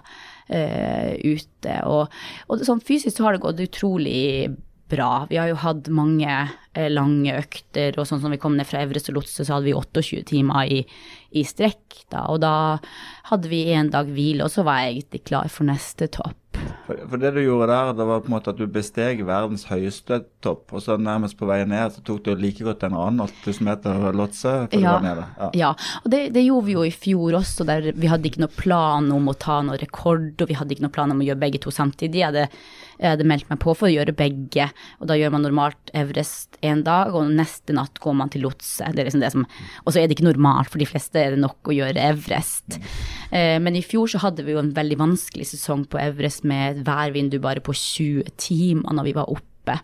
eh, 0.49 1.15
ute. 1.23 1.79
Og, 1.89 2.13
og 2.47 2.63
sånn 2.67 2.83
fysisk 2.83 3.17
så 3.17 3.27
har 3.27 3.35
det 3.35 3.43
gått 3.45 3.63
utrolig 3.63 4.51
bra. 4.93 5.25
Vi 5.29 5.39
har 5.39 5.49
jo 5.49 5.59
hatt 5.61 5.89
mange 5.93 6.29
eh, 6.29 6.89
lange 6.91 7.35
økter, 7.39 7.95
og 7.97 8.07
sånn 8.07 8.21
som 8.23 8.33
vi 8.33 8.39
kom 8.41 8.57
ned 8.57 8.67
fra 8.69 8.83
Evres 8.83 9.09
og 9.09 9.19
Lotse, 9.19 9.45
så 9.45 9.57
hadde 9.57 9.69
vi 9.69 9.77
28 9.77 10.23
timer 10.29 10.69
i, 10.69 10.83
i 11.33 11.45
strekk 11.47 12.03
da. 12.13 12.27
Og 12.33 12.41
da 12.43 12.55
hadde 13.31 13.51
vi 13.51 13.65
en 13.73 13.91
dag 13.93 14.09
hvile, 14.11 14.45
og 14.45 14.53
så 14.53 14.65
var 14.67 14.83
jeg 14.83 14.97
egentlig 14.97 15.23
klar 15.31 15.51
for 15.51 15.69
neste 15.69 16.09
topp. 16.13 16.39
For, 16.83 16.99
for 17.09 17.21
det 17.21 17.31
du 17.35 17.39
gjorde 17.43 17.69
der, 17.71 17.93
det 17.95 18.07
var 18.09 18.23
på 18.23 18.27
en 18.27 18.35
måte 18.35 18.51
at 18.51 18.59
du 18.59 18.65
besteg 18.67 19.21
verdens 19.27 19.65
høyeste 19.69 20.19
topp, 20.43 20.73
og 20.75 20.83
så 20.83 20.97
nærmest 20.99 21.37
på 21.39 21.47
vei 21.47 21.61
ned 21.69 21.95
så 21.95 22.03
tok 22.03 22.23
du 22.25 22.33
like 22.35 22.65
godt 22.65 22.83
en 22.83 22.97
annen 22.99 23.23
8000 23.23 23.67
meter 23.69 24.09
lotse 24.17 24.53
Ja. 24.75 24.97
Ja. 25.03 25.49
Ja, 25.53 25.69
og 26.03 26.11
det, 26.11 26.33
det 26.35 26.43
gjorde 26.43 26.67
vi 26.67 26.75
jo 26.75 26.83
i 26.83 26.91
fjor 26.91 27.37
også, 27.39 27.65
der 27.67 27.91
vi 27.95 28.09
hadde 28.11 28.27
ikke 28.27 28.43
noe 28.43 28.51
plan 28.51 29.07
om 29.15 29.29
å 29.31 29.35
ta 29.37 29.61
noen 29.63 29.79
rekord, 29.79 30.33
og 30.41 30.49
vi 30.49 30.57
hadde 30.59 30.75
ikke 30.75 30.87
noe 30.87 30.95
plan 30.95 31.13
om 31.13 31.21
å 31.23 31.27
gjøre 31.27 31.41
begge 31.45 31.61
to 31.63 31.71
samtidig. 31.73 32.19
Jeg 32.19 32.31
hadde, 32.31 32.45
jeg 32.99 33.15
hadde 33.15 33.27
meldt 33.31 33.49
meg 33.51 33.61
på 33.63 33.75
for 33.77 33.87
å 33.87 33.93
gjøre 33.93 34.15
begge, 34.17 34.67
og 34.99 35.09
da 35.09 35.17
gjør 35.19 35.33
man 35.37 35.45
normalt 35.47 35.93
Everest 35.95 36.59
en 36.63 36.83
dag, 36.85 37.15
og 37.15 37.31
neste 37.31 37.75
natt 37.75 37.99
går 38.03 38.17
man 38.19 38.31
til 38.33 38.43
Lotse. 38.45 38.91
Det 38.91 39.07
liksom 39.07 39.23
det 39.23 39.31
som, 39.35 39.47
og 39.83 39.93
så 39.93 40.01
er 40.01 40.07
det 40.07 40.17
ikke 40.17 40.27
normalt, 40.27 40.71
for 40.71 40.83
de 40.83 40.89
fleste 40.89 41.21
er 41.21 41.35
det 41.35 41.41
nok 41.43 41.71
å 41.71 41.77
gjøre 41.77 42.03
Everest. 42.11 42.79
Eh, 43.31 43.55
men 43.63 43.77
i 43.79 43.83
fjor 43.85 44.11
så 44.11 44.21
hadde 44.23 44.45
vi 44.45 44.55
jo 44.55 44.61
en 44.61 44.73
veldig 44.75 44.99
vanskelig 44.99 45.47
sesong 45.53 45.85
på 45.89 46.01
Everest 46.01 46.43
med 46.47 46.72
et 46.73 46.83
værvindu 46.87 47.39
bare 47.43 47.63
på 47.63 47.75
20 47.77 48.35
timer 48.41 48.93
når 48.97 49.07
vi 49.09 49.15
var 49.17 49.31
oppe. 49.31 49.77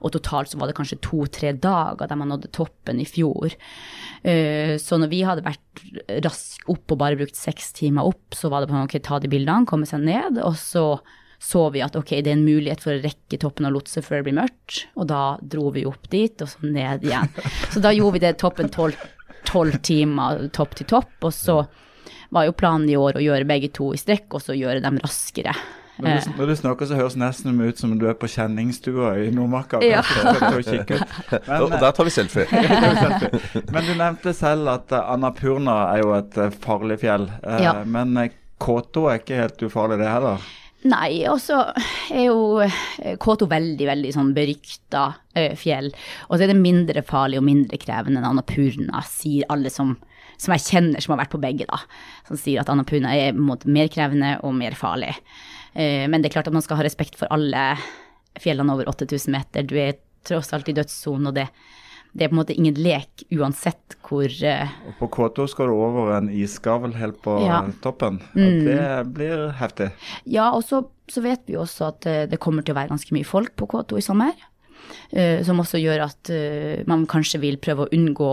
Og 0.00 0.14
totalt 0.14 0.48
så 0.48 0.56
var 0.56 0.70
det 0.70 0.78
kanskje 0.78 0.96
to-tre 1.04 1.50
dager 1.60 2.08
der 2.08 2.16
man 2.16 2.30
nådde 2.32 2.48
toppen 2.56 3.02
i 3.02 3.04
fjor. 3.04 3.52
Eh, 4.24 4.78
Så 4.80 4.96
når 4.96 5.10
vi 5.12 5.20
hadde 5.28 5.44
vært 5.44 5.84
rask 6.24 6.64
opp 6.72 6.94
og 6.94 6.98
bare 7.02 7.18
brukt 7.20 7.36
seks 7.36 7.72
timer 7.76 8.08
opp, 8.08 8.32
så 8.32 8.48
var 8.48 8.64
det 8.64 8.70
på 8.72 8.80
ok, 8.86 8.96
ta 9.04 9.18
de 9.20 9.28
bildene, 9.28 9.68
komme 9.68 9.84
seg 9.88 10.00
ned, 10.06 10.40
og 10.42 10.56
så 10.56 10.88
så 11.36 11.66
vi 11.68 11.82
at 11.84 11.92
ok, 11.94 12.14
det 12.24 12.30
er 12.32 12.38
en 12.38 12.46
mulighet 12.46 12.80
for 12.80 12.96
å 12.96 13.02
rekke 13.02 13.36
toppen 13.38 13.66
av 13.68 13.74
Lotse 13.74 14.00
før 14.00 14.22
det 14.22 14.24
blir 14.30 14.38
mørkt, 14.38 14.86
og 14.96 15.04
da 15.10 15.36
dro 15.44 15.68
vi 15.74 15.82
opp 15.84 16.08
dit, 16.08 16.32
og 16.40 16.48
så 16.48 16.64
ned 16.64 17.04
igjen. 17.04 17.28
Så 17.74 17.82
da 17.84 17.92
gjorde 17.92 18.16
vi 18.16 18.22
det 18.24 18.38
toppen 18.40 18.70
tolv 18.72 19.76
timer 19.84 20.48
topp 20.56 20.78
til 20.78 20.88
topp, 20.88 21.12
og 21.28 21.34
så 21.36 21.58
var 22.32 22.48
jo 22.48 22.56
planen 22.56 22.88
i 22.88 22.96
år 22.96 23.20
å 23.20 23.22
gjøre 23.22 23.46
begge 23.52 23.68
to 23.76 23.92
i 23.92 24.00
strekk, 24.00 24.32
og 24.32 24.46
så 24.46 24.56
gjøre 24.56 24.80
dem 24.80 24.96
raskere. 25.04 25.52
Når 25.98 26.08
Eh, 26.12 26.24
du, 26.26 26.32
når 26.36 26.46
du 26.50 26.54
snakker, 26.60 26.86
så 26.90 26.96
høres 26.98 27.14
nesten 27.16 27.56
ut 27.60 27.78
som 27.80 27.94
du 27.98 28.04
er 28.10 28.16
på 28.20 28.28
kjenningsstua 28.28 29.14
i 29.24 29.30
Nordmarka. 29.32 29.80
Ja. 29.80 30.02
Og 31.62 31.70
der 31.82 31.90
tar 31.96 32.04
vi 32.04 32.12
selfie. 32.18 32.44
Men 33.72 33.86
du 33.86 33.94
nevnte 33.96 34.34
selv 34.36 34.68
at 34.74 34.92
eh, 34.92 35.08
Annapurna 35.14 35.78
er 35.94 36.02
jo 36.04 36.12
et 36.18 36.36
eh, 36.42 36.52
farlig 36.64 37.00
fjell. 37.04 37.28
Eh, 37.42 37.62
Ja. 37.64 37.72
Men 37.88 38.16
eh, 38.20 38.30
K2 38.60 39.06
er 39.10 39.18
ikke 39.22 39.40
helt 39.40 39.64
ufarlig, 39.66 39.98
det 40.00 40.08
heller. 40.12 40.44
Nei, 40.86 41.24
og 41.32 41.40
så 41.42 41.62
er 42.14 42.26
jo 42.28 42.60
eh, 42.62 43.16
K2 43.22 43.48
veldig, 43.50 43.88
veldig 43.88 44.12
sånn 44.14 44.34
berykta 44.36 45.06
eh, 45.34 45.56
fjell. 45.58 45.88
Og 46.28 46.36
så 46.36 46.44
er 46.46 46.52
det 46.52 46.60
mindre 46.60 47.02
farlig 47.08 47.40
og 47.40 47.48
mindre 47.48 47.80
krevende 47.82 48.20
enn 48.20 48.28
Annapurna, 48.28 49.00
sier 49.08 49.48
alle 49.52 49.72
som, 49.72 49.96
som 50.36 50.54
jeg 50.54 50.66
kjenner 50.68 51.02
som 51.02 51.16
har 51.16 51.24
vært 51.24 51.32
på 51.34 51.40
begge, 51.42 51.66
da. 51.72 51.80
Som 52.28 52.38
sier 52.40 52.60
at 52.62 52.70
Annapurna 52.72 53.16
er 53.16 53.32
mer 53.40 53.88
krevende 53.92 54.36
og 54.46 54.54
mer 54.60 54.76
farlig. 54.78 55.14
Eh, 55.76 56.06
men 56.08 56.22
det 56.22 56.30
er 56.30 56.38
klart 56.40 56.48
at 56.48 56.56
man 56.56 56.64
skal 56.64 56.78
ha 56.80 56.86
respekt 56.86 57.18
for 57.20 57.28
alle 57.34 57.76
fjellene 58.40 58.72
over 58.74 58.88
8000 58.88 59.32
meter. 59.36 59.66
Du 59.68 59.76
er 59.80 59.98
tross 60.26 60.52
alt 60.56 60.68
i 60.68 60.74
dødssonen, 60.76 61.28
og 61.30 61.34
det, 61.36 61.46
det 62.16 62.24
er 62.26 62.30
på 62.32 62.34
en 62.36 62.40
måte 62.40 62.56
ingen 62.56 62.74
lek 62.80 63.26
uansett 63.36 63.94
hvor 64.08 64.26
eh, 64.26 64.72
Og 64.88 64.96
på 65.02 65.08
K2 65.16 65.46
skal 65.52 65.70
du 65.70 65.76
over 65.76 66.14
en 66.16 66.28
isgavl 66.32 66.96
helt 66.98 67.20
på 67.24 67.36
Ja. 67.44 67.60
toppen. 67.84 68.20
Og 68.34 68.40
Mm. 68.40 68.64
det 68.66 69.14
blir 69.14 69.46
heftig. 69.60 69.90
Ja, 70.24 70.50
og 70.56 70.64
så, 70.64 70.82
så 71.12 71.22
vet 71.22 71.44
vi 71.46 71.54
jo 71.54 71.62
også 71.66 71.88
at 71.92 72.06
eh, 72.06 72.26
det 72.26 72.40
kommer 72.40 72.62
til 72.66 72.74
å 72.74 72.80
være 72.80 72.92
ganske 72.94 73.12
mye 73.14 73.24
folk 73.28 73.54
på 73.56 73.68
K2 73.68 73.98
i 73.98 74.06
sommer. 74.08 74.32
Eh, 75.10 75.40
som 75.46 75.60
også 75.62 75.80
gjør 75.80 76.04
at 76.06 76.30
eh, 76.34 76.82
man 76.90 77.06
kanskje 77.10 77.40
vil 77.42 77.58
prøve 77.62 77.86
å 77.86 77.92
unngå 77.94 78.32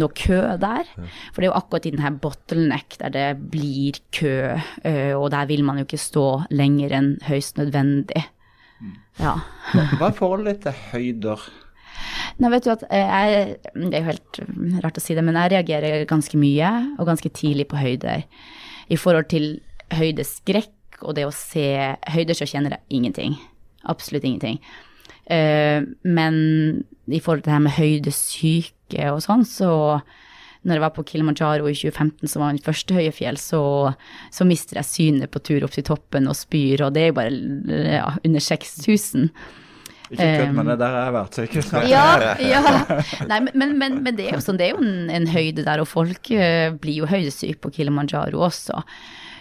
noe 0.00 0.16
kø 0.16 0.40
der. 0.62 0.88
For 1.32 1.40
det 1.40 1.46
er 1.46 1.50
jo 1.50 1.58
akkurat 1.58 1.88
i 1.88 1.92
denne 1.94 2.14
bottleneck 2.22 2.98
der 3.02 3.14
det 3.14 3.26
blir 3.52 4.00
kø, 4.14 4.56
eh, 4.86 5.12
og 5.16 5.30
der 5.34 5.50
vil 5.50 5.64
man 5.66 5.80
jo 5.80 5.86
ikke 5.88 6.00
stå 6.00 6.26
lenger 6.54 6.96
enn 6.98 7.12
høyst 7.28 7.60
nødvendig. 7.60 8.26
Ja. 9.20 9.38
Hva 9.72 10.10
er 10.10 10.16
forholdet 10.16 10.66
til 10.66 10.76
høyder? 10.92 11.46
Nei, 12.36 12.50
vet 12.52 12.66
du 12.66 12.72
at 12.74 12.82
jeg, 12.92 13.56
Det 13.72 13.96
er 13.96 14.02
jo 14.02 14.10
helt 14.10 14.40
rart 14.84 14.98
å 15.00 15.02
si 15.02 15.16
det, 15.16 15.24
men 15.24 15.38
jeg 15.40 15.54
reagerer 15.54 16.04
ganske 16.08 16.36
mye 16.36 16.72
og 16.98 17.08
ganske 17.08 17.32
tidlig 17.32 17.70
på 17.70 17.80
høyder. 17.80 18.26
I 18.92 18.98
forhold 19.00 19.30
til 19.32 19.56
høydeskrekk 19.96 21.00
og 21.04 21.16
det 21.16 21.26
å 21.28 21.34
se 21.34 21.66
høyder, 22.12 22.36
så 22.36 22.48
kjenner 22.48 22.76
jeg 22.76 22.98
ingenting. 22.98 23.36
Absolutt 23.88 24.24
ingenting. 24.24 24.60
Eh, 25.30 25.82
men 26.06 26.36
i 27.06 27.20
forhold 27.20 27.42
til 27.42 27.50
det 27.50 27.56
her 27.56 27.66
med 27.66 27.76
høydesyke 27.76 29.10
og 29.12 29.20
sånn, 29.24 29.44
så 29.48 29.70
når 30.66 30.78
jeg 30.78 30.82
var 30.82 30.94
på 30.96 31.04
Kilimanjaro 31.06 31.68
i 31.70 31.76
2015, 31.78 32.30
som 32.30 32.42
var 32.42 32.54
mitt 32.56 32.66
første 32.66 32.94
høye 32.96 33.12
fjell, 33.14 33.38
så, 33.38 33.60
så 34.34 34.46
mister 34.48 34.80
jeg 34.80 34.90
synet 34.90 35.30
på 35.30 35.42
tur 35.46 35.66
opp 35.66 35.76
til 35.76 35.86
toppen 35.86 36.26
og 36.30 36.34
spyr, 36.38 36.82
og 36.86 36.96
det 36.96 37.04
er 37.04 37.12
jo 37.12 37.18
bare 37.20 37.86
ja, 38.00 38.08
under 38.26 38.42
6000. 38.42 39.30
Ikke 40.06 40.22
kødd 40.22 40.52
med 40.54 40.68
det, 40.70 40.76
der 40.82 40.94
har 40.94 41.06
jeg 41.08 41.14
vært, 41.16 41.38
sikkert. 41.38 41.70
Ja, 41.90 42.34
ja. 42.42 42.62
Nei, 43.30 43.40
men, 43.46 43.52
men, 43.54 43.76
men, 43.78 44.00
men 44.06 44.18
det 44.18 44.28
er 44.28 44.36
jo 44.38 44.42
sånn, 44.42 44.58
det 44.58 44.68
er 44.68 44.74
jo 44.74 44.82
en, 44.82 45.06
en 45.10 45.30
høyde 45.30 45.66
der, 45.66 45.82
og 45.82 45.90
folk 45.90 46.30
eh, 46.34 46.74
blir 46.74 47.02
jo 47.02 47.10
høydesyke 47.10 47.62
på 47.62 47.74
Kilimanjaro 47.78 48.42
også. 48.46 48.82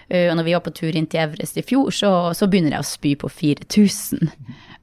Eh, 0.07 0.29
og 0.29 0.37
når 0.37 0.47
vi 0.47 0.53
var 0.55 0.63
på 0.65 0.73
tur 0.75 0.95
inn 0.95 1.07
til 1.09 1.23
Everest 1.23 1.57
i 1.57 1.63
fjor, 1.65 1.89
så, 1.95 2.11
så 2.37 2.47
begynner 2.49 2.77
jeg 2.77 2.85
å 2.85 2.87
spy 2.87 3.13
på 3.19 3.29
4000. 3.31 4.31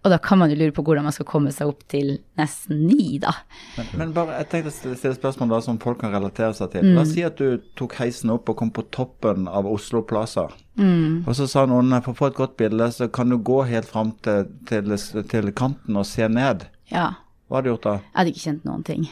Og 0.03 0.11
da 0.11 0.19
kan 0.19 0.41
man 0.41 0.51
jo 0.51 0.59
lure 0.59 0.75
på 0.75 0.83
hvordan 0.83 1.07
man 1.07 1.15
skal 1.15 1.29
komme 1.29 1.53
seg 1.55 1.71
opp 1.71 1.85
til 1.93 2.17
nesten 2.39 2.81
ni, 2.89 3.21
da. 3.23 3.37
Men, 3.77 3.93
men 4.01 4.15
bare, 4.17 4.41
jeg 4.41 4.51
tenkte 4.51 4.73
å 4.73 4.75
stille, 4.75 4.99
stille 4.99 5.19
spørsmål 5.19 5.55
da 5.55 5.61
som 5.63 5.79
folk 5.83 6.01
kan 6.03 6.15
relatere 6.15 6.57
seg 6.59 6.73
til. 6.75 6.89
Mm. 6.89 6.97
La 6.97 7.05
oss 7.05 7.15
si 7.15 7.23
at 7.27 7.39
du 7.39 7.63
tok 7.79 7.95
heisen 8.01 8.35
opp 8.35 8.51
og 8.51 8.59
kom 8.59 8.73
på 8.75 8.85
toppen 8.95 9.47
av 9.47 9.69
Oslo 9.71 10.03
Plaza. 10.07 10.49
Mm. 10.81 11.23
Og 11.23 11.37
så 11.39 11.47
sa 11.51 11.69
noen 11.71 11.95
for 12.03 12.17
å 12.17 12.19
få 12.19 12.33
et 12.33 12.41
godt 12.41 12.59
bilde, 12.59 12.91
så 12.91 13.07
kan 13.15 13.31
du 13.31 13.39
gå 13.39 13.63
helt 13.71 13.87
fram 13.87 14.11
til, 14.27 14.51
til, 14.67 14.97
til 15.31 15.53
kanten 15.55 16.01
og 16.01 16.09
se 16.09 16.27
ned. 16.27 16.67
Ja. 16.91 17.13
Hva 17.47 17.61
hadde 17.61 17.69
du 17.69 17.75
gjort 17.77 17.87
da? 17.87 17.99
Jeg 18.01 18.19
hadde 18.19 18.35
ikke 18.35 18.47
kjent 18.49 18.67
noen 18.67 18.83
ting. 18.89 19.07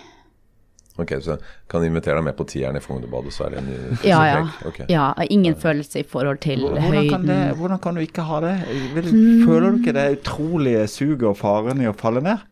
Ok, 1.01 1.15
Så 1.25 1.37
kan 1.71 1.83
jeg 1.83 1.91
invitere 1.93 2.19
deg 2.21 2.25
med 2.29 2.37
på 2.39 2.47
tieren 2.51 2.77
i 2.77 2.83
Fognerbadet, 2.85 3.33
så 3.33 3.47
er 3.47 3.57
det 3.57 3.63
en 3.65 3.99
Ja, 4.05 4.21
ja. 4.33 4.43
Ok. 4.69 4.83
ja 4.91 5.09
ingen 5.31 5.57
følelse 5.57 6.03
i 6.03 6.07
forhold 6.07 6.41
til 6.45 6.61
Hvordan 6.67 6.83
kan, 6.85 6.95
høyden. 7.01 7.27
det, 7.27 7.57
hvordan 7.59 7.81
kan 7.81 7.95
du 7.99 8.05
ikke 8.05 8.23
ha 8.29 8.41
det? 8.45 8.55
Vil. 8.95 9.11
Føler 9.47 9.71
du 9.71 9.81
ikke 9.83 9.97
det 9.97 10.07
utrolige 10.21 10.87
suget 10.89 11.27
og 11.33 11.37
faren 11.41 11.81
i 11.83 11.89
å 11.91 11.97
falle 11.97 12.23
ned? 12.25 12.47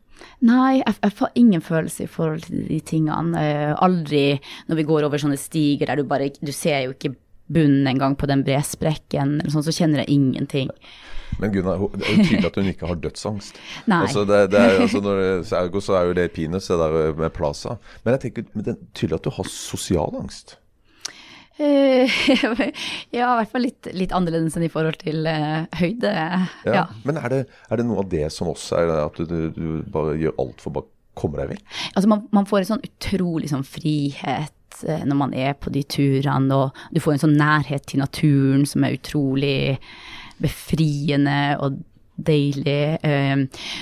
Nei, 0.49 0.79
jeg, 0.81 0.95
jeg 1.03 1.13
får 1.19 1.31
ingen 1.39 1.63
følelse 1.63 2.05
i 2.05 2.11
forhold 2.11 2.45
til 2.47 2.67
de 2.69 2.79
tingene. 2.87 3.39
Eh, 3.43 3.73
aldri 3.83 4.23
når 4.69 4.79
vi 4.79 4.85
går 4.87 5.07
over 5.09 5.19
sånne 5.19 5.39
stiger 5.39 5.91
der 5.91 5.99
du 5.99 6.07
bare 6.11 6.29
Du 6.39 6.53
ser 6.55 6.85
jo 6.87 6.95
ikke 6.95 7.15
bunnen 7.53 7.87
en 7.91 8.01
gang 8.01 8.17
på 8.19 8.29
den 8.31 8.45
bresprekken, 8.47 9.39
eller 9.41 9.53
sånn, 9.53 9.67
så 9.67 9.75
kjenner 9.75 10.05
jeg 10.05 10.17
ingenting. 10.17 10.73
Men 11.39 11.53
Gunnar, 11.53 11.83
det 11.95 12.07
er 12.07 12.15
jo 12.15 12.25
tydelig 12.25 12.49
at 12.49 12.57
hun 12.59 12.71
ikke 12.71 12.89
har 12.91 13.03
dødsangst. 13.03 13.59
Nei. 13.91 14.01
Altså, 14.07 14.25
det, 14.29 14.41
det 14.55 14.63
er, 14.63 14.79
altså, 14.85 15.03
når 15.05 15.21
ergo 15.61 15.83
så 15.85 15.99
er 15.99 16.09
jo 16.09 16.17
det 16.19 16.31
pinus, 16.35 16.71
det 16.71 16.79
der 16.81 17.19
med 17.19 17.35
Plaza. 17.37 17.77
Men 18.05 18.17
jeg 18.17 18.25
tenker, 18.27 18.49
men 18.55 18.67
det 18.67 18.75
er 18.75 18.81
tydelig 18.97 19.21
at 19.21 19.29
du 19.29 19.37
har 19.37 19.53
sosial 19.53 20.19
angst. 20.19 20.57
Eh, 21.59 22.07
ja, 23.19 23.33
i 23.33 23.39
hvert 23.41 23.51
fall 23.55 23.65
litt, 23.67 23.89
litt 23.95 24.15
annerledes 24.15 24.57
enn 24.59 24.69
i 24.69 24.71
forhold 24.73 25.01
til 25.01 25.27
uh, 25.27 25.65
høyde. 25.79 26.13
Ja. 26.69 26.85
Men 27.07 27.19
er 27.19 27.35
det, 27.35 27.41
er 27.69 27.81
det 27.81 27.89
noe 27.89 28.05
av 28.05 28.13
det 28.13 28.29
som 28.35 28.51
også 28.53 28.79
er 28.79 28.95
at 29.03 29.19
du, 29.19 29.41
du, 29.55 29.67
bare 29.91 30.15
gjør 30.21 30.39
alt 30.45 30.63
for 30.63 30.83
å 30.83 30.87
komme 31.19 31.41
deg 31.41 31.57
vekk? 31.57 31.65
Altså 31.95 32.11
man, 32.11 32.29
man 32.35 32.47
får 32.47 32.63
en 32.63 32.71
sånn 32.75 32.87
utrolig 32.87 33.51
sånn 33.51 33.67
frihet 33.67 34.55
når 34.87 35.17
man 35.17 35.35
er 35.35 35.55
på 35.59 35.73
de 35.75 35.83
turene, 35.83 36.55
og 36.55 36.77
du 36.95 37.01
får 37.01 37.17
en 37.17 37.25
sånn 37.27 37.39
nærhet 37.41 37.87
til 37.87 38.03
naturen 38.03 38.67
som 38.69 38.85
er 38.85 38.99
utrolig 38.99 39.79
befriende 40.43 41.57
og 41.61 41.79
deilig. 42.19 42.99
eh, 43.03 43.37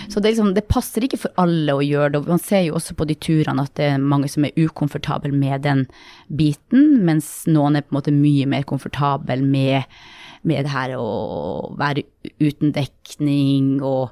Så 0.08 0.20
det, 0.20 0.34
liksom, 0.34 0.54
det 0.54 0.68
passer 0.68 1.04
ikke 1.04 1.20
for 1.20 1.32
alle 1.40 1.72
å 1.72 1.84
gjøre 1.84 2.12
det. 2.12 2.20
og 2.20 2.28
Man 2.28 2.38
ser 2.42 2.66
jo 2.66 2.74
også 2.76 2.94
på 2.94 3.06
de 3.08 3.14
turene 3.14 3.64
at 3.64 3.74
det 3.74 3.90
er 3.94 3.98
mange 3.98 4.28
som 4.28 4.44
er 4.44 4.56
ukomfortable 4.56 5.32
med 5.32 5.62
den 5.62 5.86
biten, 6.28 7.04
mens 7.04 7.46
noen 7.46 7.76
er 7.76 7.86
på 7.86 7.94
en 7.94 8.00
måte 8.00 8.12
mye 8.12 8.46
mer 8.46 8.62
komfortable 8.68 9.40
med, 9.42 9.84
med 10.44 10.64
det 10.64 10.72
her 10.72 10.96
å 11.00 11.74
være 11.78 12.04
uten 12.40 12.72
dekning 12.76 13.82
og 13.82 14.10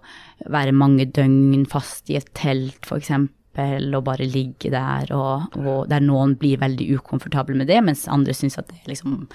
være 0.49 0.73
mange 0.73 1.07
døgn 1.07 1.67
fast 1.67 2.09
i 2.11 2.17
et 2.17 2.33
telt, 2.35 2.81
f.eks. 2.89 3.13
Og 3.55 4.05
bare 4.05 4.27
ligge 4.27 4.71
der, 4.71 5.11
og, 5.15 5.55
og 5.61 5.89
der 5.89 6.01
noen 6.01 6.35
blir 6.37 6.59
veldig 6.59 6.89
ukomfortable 6.99 7.55
med 7.57 7.69
det, 7.71 7.83
mens 7.85 8.09
andre 8.09 8.35
syns 8.35 8.59
at 8.59 8.69
det 8.69 8.81
er 8.83 8.95
liksom 8.95 9.29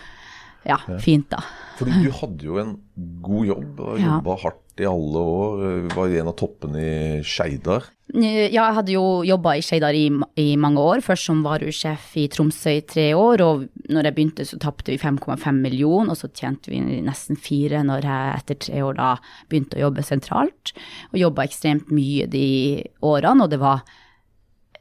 ja, 0.67 0.75
fint, 0.99 1.29
da. 1.31 1.39
Fordi 1.79 2.03
du 2.03 2.11
hadde 2.11 2.43
jo 2.43 2.57
en 2.59 2.73
god 3.23 3.45
jobb, 3.47 3.79
og 3.79 3.99
Ja. 3.99 4.19
hardt 4.43 4.79
i 4.79 4.85
alle 4.87 5.21
år. 5.21 5.87
Var 5.95 6.19
en 6.19 6.27
av 6.27 6.35
toppene 6.35 6.79
i 6.79 7.23
Skeidar. 7.23 7.83
Ja, 8.13 8.47
jeg 8.49 8.75
hadde 8.75 8.91
jo 8.91 9.21
jobba 9.23 9.53
i 9.55 9.61
Skeidar 9.61 9.93
i, 9.93 10.07
i 10.35 10.55
mange 10.57 10.81
år, 10.81 11.01
først 11.05 11.29
som 11.29 11.43
varusjef 11.43 12.15
i 12.17 12.27
Tromsø 12.27 12.73
i 12.77 12.81
tre 12.81 13.13
år, 13.13 13.43
og 13.45 13.67
når 13.89 14.03
jeg 14.09 14.15
begynte 14.15 14.45
så 14.49 14.59
tapte 14.59 14.91
vi 14.91 14.97
5,5 14.97 15.51
millioner, 15.61 16.11
og 16.11 16.17
så 16.17 16.27
tjente 16.33 16.71
vi 16.73 16.79
nesten 17.05 17.37
fire 17.37 17.83
når 17.85 18.07
jeg 18.07 18.35
etter 18.39 18.59
tre 18.65 18.81
år 18.83 18.97
da 18.97 19.09
begynte 19.49 19.77
å 19.77 19.85
jobbe 19.87 20.03
sentralt, 20.03 20.73
og 21.13 21.19
jobba 21.21 21.45
ekstremt 21.45 21.91
mye 21.93 22.25
de 22.27 22.83
årene, 23.05 23.43
og 23.45 23.49
det 23.53 23.59
var 23.61 23.83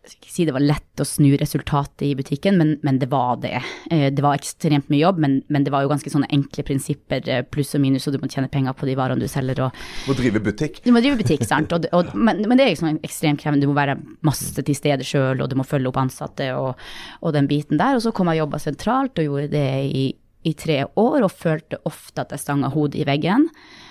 jeg 0.08 0.14
skal 0.14 0.24
ikke 0.24 0.32
si 0.32 0.44
det 0.48 0.54
var 0.56 0.64
lett 0.64 1.02
å 1.02 1.04
snu 1.06 1.28
resultatet 1.36 2.04
i 2.06 2.14
butikken, 2.16 2.56
men, 2.56 2.70
men 2.86 2.98
det 3.00 3.10
var 3.12 3.36
det. 3.42 3.58
Eh, 3.92 4.06
det 4.14 4.22
var 4.24 4.38
ekstremt 4.38 4.88
mye 4.88 5.02
jobb, 5.02 5.18
men, 5.20 5.34
men, 5.52 5.66
det 5.66 5.72
var 5.74 5.84
jo 5.84 5.90
ganske 5.90 6.12
sånne 6.12 6.30
enkle 6.32 6.64
prinsipper, 6.64 7.28
eh, 7.28 7.42
pluss 7.44 7.74
og 7.76 7.82
minus, 7.84 8.06
og 8.08 8.16
du 8.16 8.22
må 8.22 8.30
tjene 8.32 8.48
penger 8.52 8.76
på 8.78 8.88
de 8.88 8.94
varene 8.96 9.20
du 9.20 9.28
selger. 9.28 9.60
Og, 9.66 9.82
Må 10.08 10.16
drive 10.16 10.40
butikk. 10.44 10.80
du 10.84 10.88
må 10.94 11.02
drive 11.04 11.18
butikk, 11.20 11.44
sant. 11.48 11.74
Og, 11.76 11.90
og, 11.92 12.14
men, 12.16 12.40
men 12.48 12.60
det 12.60 12.70
er 12.70 12.80
sånn 12.80 13.02
ekstremt 13.04 13.42
krevende. 13.42 13.66
Du 13.66 13.72
må 13.72 13.76
være 13.76 13.98
masse 14.24 14.64
til 14.64 14.78
stede 14.78 15.04
sjøl, 15.04 15.44
og 15.44 15.52
du 15.52 15.58
må 15.60 15.68
følge 15.68 15.92
opp 15.92 16.00
ansatte 16.00 16.48
og, 16.56 16.80
og 17.20 17.36
den 17.36 17.50
biten 17.50 17.80
der. 17.80 18.00
Og 18.00 18.06
så 18.06 18.14
kom 18.16 18.32
jeg 18.32 18.40
og 18.40 18.46
jobba 18.46 18.64
sentralt 18.64 19.20
og 19.20 19.28
gjorde 19.28 19.52
det 19.58 19.68
i, 19.92 20.08
i 20.48 20.56
tre 20.56 20.80
år, 20.88 21.20
og 21.20 21.36
følte 21.36 21.82
ofte 21.88 22.24
at 22.24 22.32
jeg 22.32 22.46
stanga 22.46 22.72
hodet 22.72 23.04
i 23.04 23.08
veggen, 23.08 23.50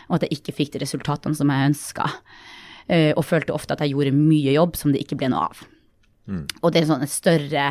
og 0.09 0.17
at 0.17 0.25
jeg 0.25 0.41
ikke 0.41 0.59
fikk 0.63 0.75
de 0.75 0.86
resultatene 0.88 1.38
som 1.38 1.53
jeg 1.53 1.74
ønska. 1.74 2.09
og 2.88 3.25
følte 3.27 3.51
ofte 3.51 3.75
at 3.75 3.81
jeg 3.83 3.91
gjorde 3.91 4.15
mye 4.15 4.53
jobb 4.55 4.77
som 4.79 4.93
det 4.93 5.01
ikke 5.03 5.17
ble 5.19 5.27
noe 5.33 5.50
av. 5.51 5.67
Og 6.62 6.74
det 6.74 6.81
er 6.81 6.89
sånne 6.89 7.10
større 7.12 7.67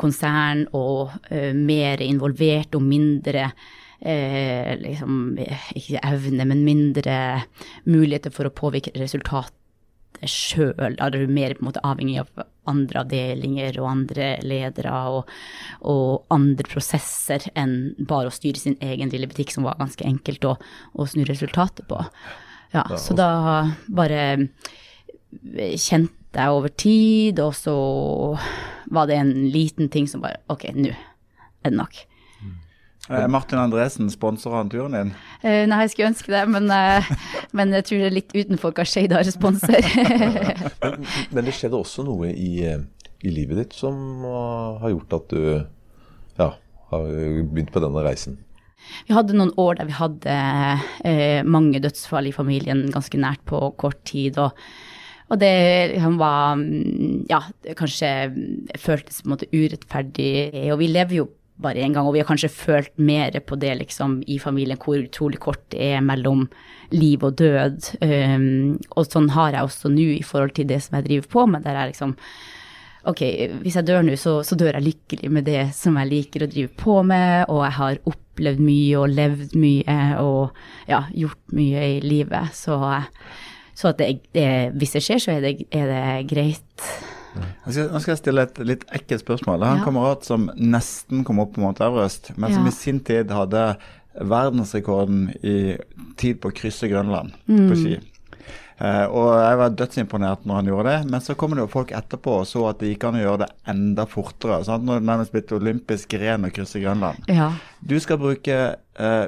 konsern 0.00 0.66
og 0.76 1.12
uh, 1.30 1.52
mer 1.56 2.02
involvert 2.04 2.74
og 2.78 2.84
mindre 2.86 3.48
uh, 3.52 4.70
liksom, 4.80 5.18
eh, 5.42 5.66
ikke 5.78 6.04
evne, 6.12 6.46
men 6.48 6.64
mindre 6.66 7.16
muligheter 7.84 8.34
for 8.34 8.48
å 8.48 8.54
påvirke 8.54 8.94
resultatet 8.98 9.58
sjøl. 10.28 10.96
Da 10.98 11.08
er 11.08 11.14
du 11.14 11.30
mer 11.32 11.54
på 11.56 11.64
en 11.64 11.68
måte 11.70 11.82
avhengig 11.86 12.20
av 12.22 12.46
andre 12.70 13.00
avdelinger 13.02 13.78
og 13.82 13.88
andre 13.90 14.26
ledere 14.46 14.92
og, 15.10 15.30
og 15.88 16.30
andre 16.30 16.68
prosesser 16.68 17.48
enn 17.58 17.96
bare 17.98 18.30
å 18.30 18.34
styre 18.34 18.60
sin 18.60 18.76
egen 18.84 19.10
lille 19.10 19.26
butikk, 19.30 19.50
som 19.54 19.66
var 19.66 19.80
ganske 19.80 20.06
enkelt 20.06 20.46
å, 20.46 20.54
å 20.94 21.08
snu 21.10 21.24
resultatet 21.26 21.88
på. 21.90 21.98
Ja, 22.72 22.86
så 22.96 23.16
da 23.18 23.32
bare 23.90 24.22
kjente 25.74 26.21
jeg 26.40 26.54
over 26.54 26.68
tid, 26.68 27.40
og 27.42 27.54
så 27.56 27.74
var 28.92 29.08
det 29.08 29.18
en 29.18 29.34
liten 29.52 29.90
ting 29.92 30.08
som 30.08 30.22
bare 30.24 30.40
Ok, 30.52 30.68
nå 30.76 30.92
er 30.92 31.70
det 31.70 31.78
nok. 31.78 32.00
Er 33.10 33.26
Martin 33.28 33.58
Andresen, 33.58 34.08
sponser 34.10 34.54
han 34.54 34.70
turen 34.70 34.94
din? 34.94 35.10
Uh, 35.42 35.64
nei, 35.66 35.80
jeg 35.82 35.92
skulle 35.92 36.12
ønske 36.12 36.30
det, 36.32 36.42
men, 36.54 36.70
uh, 36.70 37.08
men 37.58 37.74
jeg 37.74 37.88
tror 37.88 38.02
det 38.02 38.08
er 38.08 38.16
litt 38.16 38.34
utenfor 38.34 38.74
hva 38.76 38.86
Skeidar 38.86 39.26
responser. 39.26 39.82
Men, 40.82 41.04
men 41.30 41.46
det 41.46 41.52
skjedde 41.54 41.78
også 41.78 42.02
noe 42.02 42.32
i, 42.32 42.64
eh, 42.66 42.80
i 43.22 43.30
livet 43.30 43.58
ditt 43.60 43.74
som 43.76 43.94
uh, 44.26 44.80
har 44.82 44.90
gjort 44.90 45.14
at 45.14 45.28
du 45.30 45.42
ja, 46.40 46.48
har 46.90 47.04
begynt 47.52 47.70
på 47.74 47.82
denne 47.82 48.02
reisen. 48.02 48.40
Vi 49.06 49.14
hadde 49.14 49.36
noen 49.36 49.52
år 49.60 49.78
der 49.78 49.88
vi 49.88 49.96
hadde 49.96 50.36
eh, 51.06 51.42
mange 51.46 51.80
dødsfall 51.82 52.28
i 52.28 52.34
familien 52.34 52.88
ganske 52.92 53.20
nært 53.20 53.44
på 53.48 53.60
kort 53.80 54.00
tid. 54.08 54.40
Og, 54.42 54.58
og 55.32 55.40
det 55.40 55.52
liksom 55.94 56.18
var 56.20 56.58
mm, 56.60 57.24
Ja, 57.30 57.40
kanskje 57.78 58.08
føltes 58.80 59.22
på 59.22 59.28
en 59.28 59.32
måte 59.32 59.48
urettferdig. 59.52 60.50
Og 60.72 60.80
vi 60.82 60.90
lever 60.92 61.22
jo 61.22 61.28
bare 61.62 61.82
én 61.84 61.94
gang, 61.94 62.06
og 62.06 62.16
vi 62.16 62.20
har 62.20 62.28
kanskje 62.28 62.50
følt 62.52 62.92
mer 62.98 63.36
på 63.46 63.56
det 63.60 63.74
liksom 63.78 64.20
i 64.26 64.38
familien, 64.42 64.80
hvor 64.80 64.98
utrolig 64.98 65.38
kort 65.40 65.62
det 65.72 65.92
er 65.94 66.02
mellom 66.04 66.48
liv 66.92 67.22
og 67.24 67.36
død. 67.38 67.92
Um, 68.02 68.80
og 68.96 69.06
sånn 69.06 69.30
har 69.32 69.54
jeg 69.54 69.68
også 69.68 69.92
nå 69.92 70.08
i 70.16 70.24
forhold 70.26 70.56
til 70.58 70.68
det 70.68 70.82
som 70.84 70.98
jeg 70.98 71.08
driver 71.08 71.30
på 71.36 71.46
med, 71.54 71.64
der 71.64 71.78
jeg 71.78 71.94
liksom 71.94 72.16
ok, 73.08 73.22
hvis 73.62 73.78
jeg 73.78 73.86
dør 73.86 74.04
nå, 74.06 74.16
så, 74.20 74.36
så 74.46 74.58
dør 74.58 74.76
jeg 74.78 74.86
lykkelig 74.90 75.30
med 75.32 75.46
det 75.48 75.62
som 75.74 75.96
jeg 75.98 76.10
liker 76.10 76.44
å 76.44 76.50
drive 76.50 76.74
på 76.78 77.00
med, 77.06 77.48
og 77.48 77.64
jeg 77.64 77.76
har 77.78 78.02
opplevd 78.12 78.62
mye 78.62 79.00
og 79.00 79.16
levd 79.16 79.56
mye 79.58 79.96
og 80.22 80.60
ja, 80.90 81.04
gjort 81.10 81.56
mye 81.56 81.88
i 81.96 81.98
livet. 82.04 82.54
Så, 82.54 82.78
så 83.74 83.88
at 83.92 83.98
det, 83.98 84.10
det, 84.34 84.46
hvis 84.78 84.92
det 84.92 85.02
skjer, 85.02 85.18
så 85.22 85.30
er 85.36 85.40
det, 85.40 85.54
er 85.72 85.86
det 85.90 86.28
greit. 86.30 86.86
Nå 87.32 87.72
skal, 87.72 87.86
nå 87.94 88.00
skal 88.02 88.12
jeg 88.12 88.18
stille 88.20 88.42
et 88.44 88.58
litt 88.68 88.82
ekkelt 88.92 89.22
spørsmål. 89.24 89.60
Jeg 89.62 89.68
har 89.68 89.76
en 89.78 89.80
Ja. 89.80 89.84
kamerat 89.86 90.24
som 90.28 90.50
nesten 90.56 91.24
kom 91.24 91.38
opp 91.40 91.54
på 91.54 91.62
Mount 91.64 91.80
Everest, 91.80 92.32
men 92.36 92.52
som 92.52 92.64
Ja. 92.66 92.68
i 92.68 92.72
sin 92.76 93.00
tid 93.00 93.30
hadde 93.32 93.76
verdensrekorden 94.20 95.30
i 95.42 95.76
tid 96.20 96.40
på 96.42 96.50
å 96.50 96.56
krysse 96.56 96.88
Grønland 96.90 97.32
på 97.48 97.76
ski. 97.78 97.94
Eh, 98.82 99.04
og 99.14 99.28
jeg 99.38 99.58
var 99.60 99.74
dødsimponert 99.78 100.46
når 100.48 100.58
han 100.58 100.68
gjorde 100.72 100.90
det, 100.90 101.10
men 101.12 101.22
så 101.22 101.36
kommer 101.38 101.58
det 101.58 101.66
jo 101.66 101.70
folk 101.70 101.92
etterpå 101.94 102.40
og 102.40 102.48
så 102.50 102.64
at 102.72 102.80
det 102.80 102.90
gikk 102.90 103.06
an 103.06 103.18
å 103.20 103.22
gjøre 103.22 103.42
det 103.44 103.50
enda 103.70 104.06
fortere. 104.10 104.58
Sant? 104.66 104.82
Nå 104.86 104.96
er 104.96 105.04
det 105.04 105.08
nærmest 105.10 105.34
blitt 105.34 105.54
olympisk 105.54 106.16
gren 106.16 106.48
å 106.48 106.50
krysse 106.54 106.82
Grønland. 106.82 107.28
Ja. 107.30 107.52
Du 107.78 107.94
skal 108.02 108.18
bruke 108.18 108.56
eh, 108.74 109.26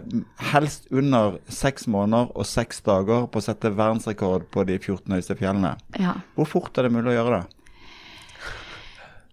helst 0.50 0.88
under 0.90 1.38
seks 1.46 1.86
måneder 1.90 2.32
og 2.34 2.48
seks 2.50 2.82
dager 2.86 3.28
på 3.30 3.38
å 3.42 3.46
sette 3.46 3.70
verdensrekord 3.74 4.48
på 4.54 4.66
de 4.66 4.80
14 4.80 5.14
høyeste 5.14 5.38
fjellene. 5.38 5.76
ja. 6.00 6.18
Hvor 6.34 6.50
fort 6.50 6.78
er 6.78 6.88
det 6.88 6.96
mulig 6.96 7.12
å 7.12 7.18
gjøre 7.20 7.38
det? 7.38 7.60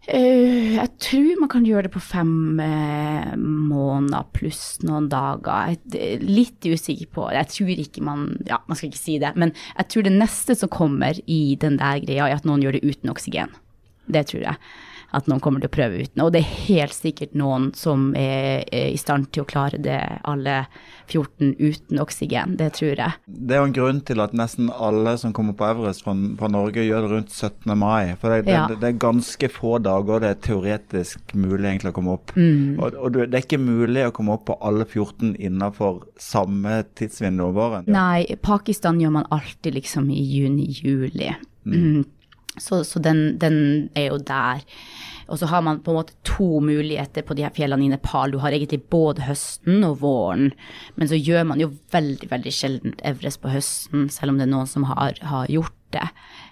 Eh, 0.10 0.74
jeg 0.80 0.90
tror 0.98 1.42
man 1.44 1.50
kan 1.52 1.66
gjøre 1.68 1.86
det 1.86 1.92
på 1.94 2.02
fem 2.02 2.58
uh, 2.58 3.36
måneder 3.38 4.26
pluss 4.34 4.80
noen 4.82 5.06
dager. 5.12 5.76
Jeg 5.94 6.22
litt 6.26 6.66
usikker 6.66 7.12
på 7.14 7.28
Jeg 7.36 7.52
tror 7.54 7.84
ikke 7.84 8.06
man 8.06 8.24
Ja, 8.48 8.58
man 8.66 8.80
skal 8.80 8.90
ikke 8.90 9.02
si 9.02 9.20
det, 9.22 9.36
men 9.38 9.54
jeg 9.76 9.92
tror 9.94 10.08
det 10.08 10.16
neste 10.16 10.58
som 10.58 10.74
kommer 10.74 11.20
i 11.30 11.42
den 11.62 11.78
der 11.78 12.02
greia, 12.02 12.32
er 12.32 12.40
at 12.40 12.50
noen 12.50 12.66
gjør 12.66 12.80
det 12.80 12.88
uten 12.88 13.14
oksygen. 13.14 13.54
Det 14.10 14.26
tror 14.32 14.48
jeg. 14.48 14.58
At 15.12 15.28
noen 15.28 15.42
kommer 15.44 15.60
til 15.60 15.68
å 15.68 15.74
prøve 15.76 16.02
uten. 16.06 16.22
Og 16.24 16.32
det 16.32 16.40
er 16.42 16.52
helt 16.70 16.96
sikkert 16.96 17.34
noen 17.36 17.72
som 17.76 18.12
er, 18.16 18.64
er 18.72 18.94
i 18.94 19.00
stand 19.00 19.28
til 19.36 19.44
å 19.44 19.50
klare 19.50 19.80
det 19.82 20.00
alle 20.24 20.66
14 21.12 21.56
uten 21.60 22.00
oksygen. 22.00 22.56
Det 22.60 22.70
tror 22.78 22.96
jeg. 22.96 23.18
Det 23.28 23.56
er 23.58 23.60
jo 23.60 23.68
en 23.68 23.76
grunn 23.76 24.00
til 24.08 24.24
at 24.24 24.36
nesten 24.38 24.70
alle 24.72 25.18
som 25.20 25.34
kommer 25.36 25.58
på 25.60 25.68
Everest 25.68 26.06
fra, 26.06 26.16
fra 26.40 26.50
Norge, 26.52 26.86
gjør 26.88 27.08
det 27.08 27.12
rundt 27.12 27.34
17. 27.36 27.76
mai. 27.78 28.14
For 28.22 28.32
det, 28.32 28.48
Ja. 28.52 28.64
det, 28.72 28.80
det 28.80 28.94
er 28.94 29.02
ganske 29.04 29.50
få 29.52 29.78
dager 29.84 30.24
det 30.24 30.30
er 30.32 30.40
teoretisk 30.48 31.36
mulig 31.36 31.68
egentlig 31.74 31.92
å 31.92 31.98
komme 32.00 32.16
opp. 32.16 32.32
Mm. 32.38 32.80
Og, 32.80 32.96
og 32.96 33.20
det 33.20 33.28
er 33.36 33.44
ikke 33.44 33.60
mulig 33.62 34.08
å 34.08 34.16
komme 34.16 34.38
opp 34.38 34.48
på 34.48 34.58
alle 34.64 34.88
14 34.88 35.36
innenfor 35.36 36.06
samme 36.22 36.82
tidsvindu 36.96 37.50
om 37.50 37.54
våren. 37.60 37.92
Nei, 37.92 38.24
Pakistan 38.42 39.00
gjør 39.02 39.18
man 39.20 39.30
alltid 39.34 39.76
liksom 39.76 40.08
i 40.14 40.24
juni-juli. 40.24 41.34
Mm. 41.68 42.06
Så, 42.60 42.84
så 42.84 43.00
den, 43.00 43.38
den 43.40 43.90
er 43.96 44.10
jo 44.12 44.18
der. 44.18 44.64
Og 45.32 45.40
så 45.40 45.48
har 45.48 45.62
man 45.64 45.80
på 45.80 45.94
en 45.94 46.02
måte 46.02 46.18
to 46.28 46.60
muligheter 46.60 47.24
på 47.24 47.36
de 47.38 47.46
her 47.46 47.54
fjellene 47.56 47.86
i 47.86 47.92
Nepal. 47.94 48.34
Du 48.34 48.42
har 48.44 48.52
egentlig 48.52 48.82
både 48.92 49.24
høsten 49.24 49.86
og 49.88 50.02
våren, 50.02 50.50
men 51.00 51.08
så 51.08 51.16
gjør 51.16 51.46
man 51.48 51.62
jo 51.64 51.70
veldig, 51.94 52.28
veldig 52.32 52.52
sjelden 52.52 52.98
Everest 53.08 53.40
på 53.44 53.54
høsten, 53.54 54.10
selv 54.12 54.34
om 54.34 54.42
det 54.42 54.50
er 54.50 54.52
noen 54.52 54.68
som 54.68 54.84
har, 54.90 55.16
har 55.24 55.48
gjort 55.48 55.78
det. 55.96 56.04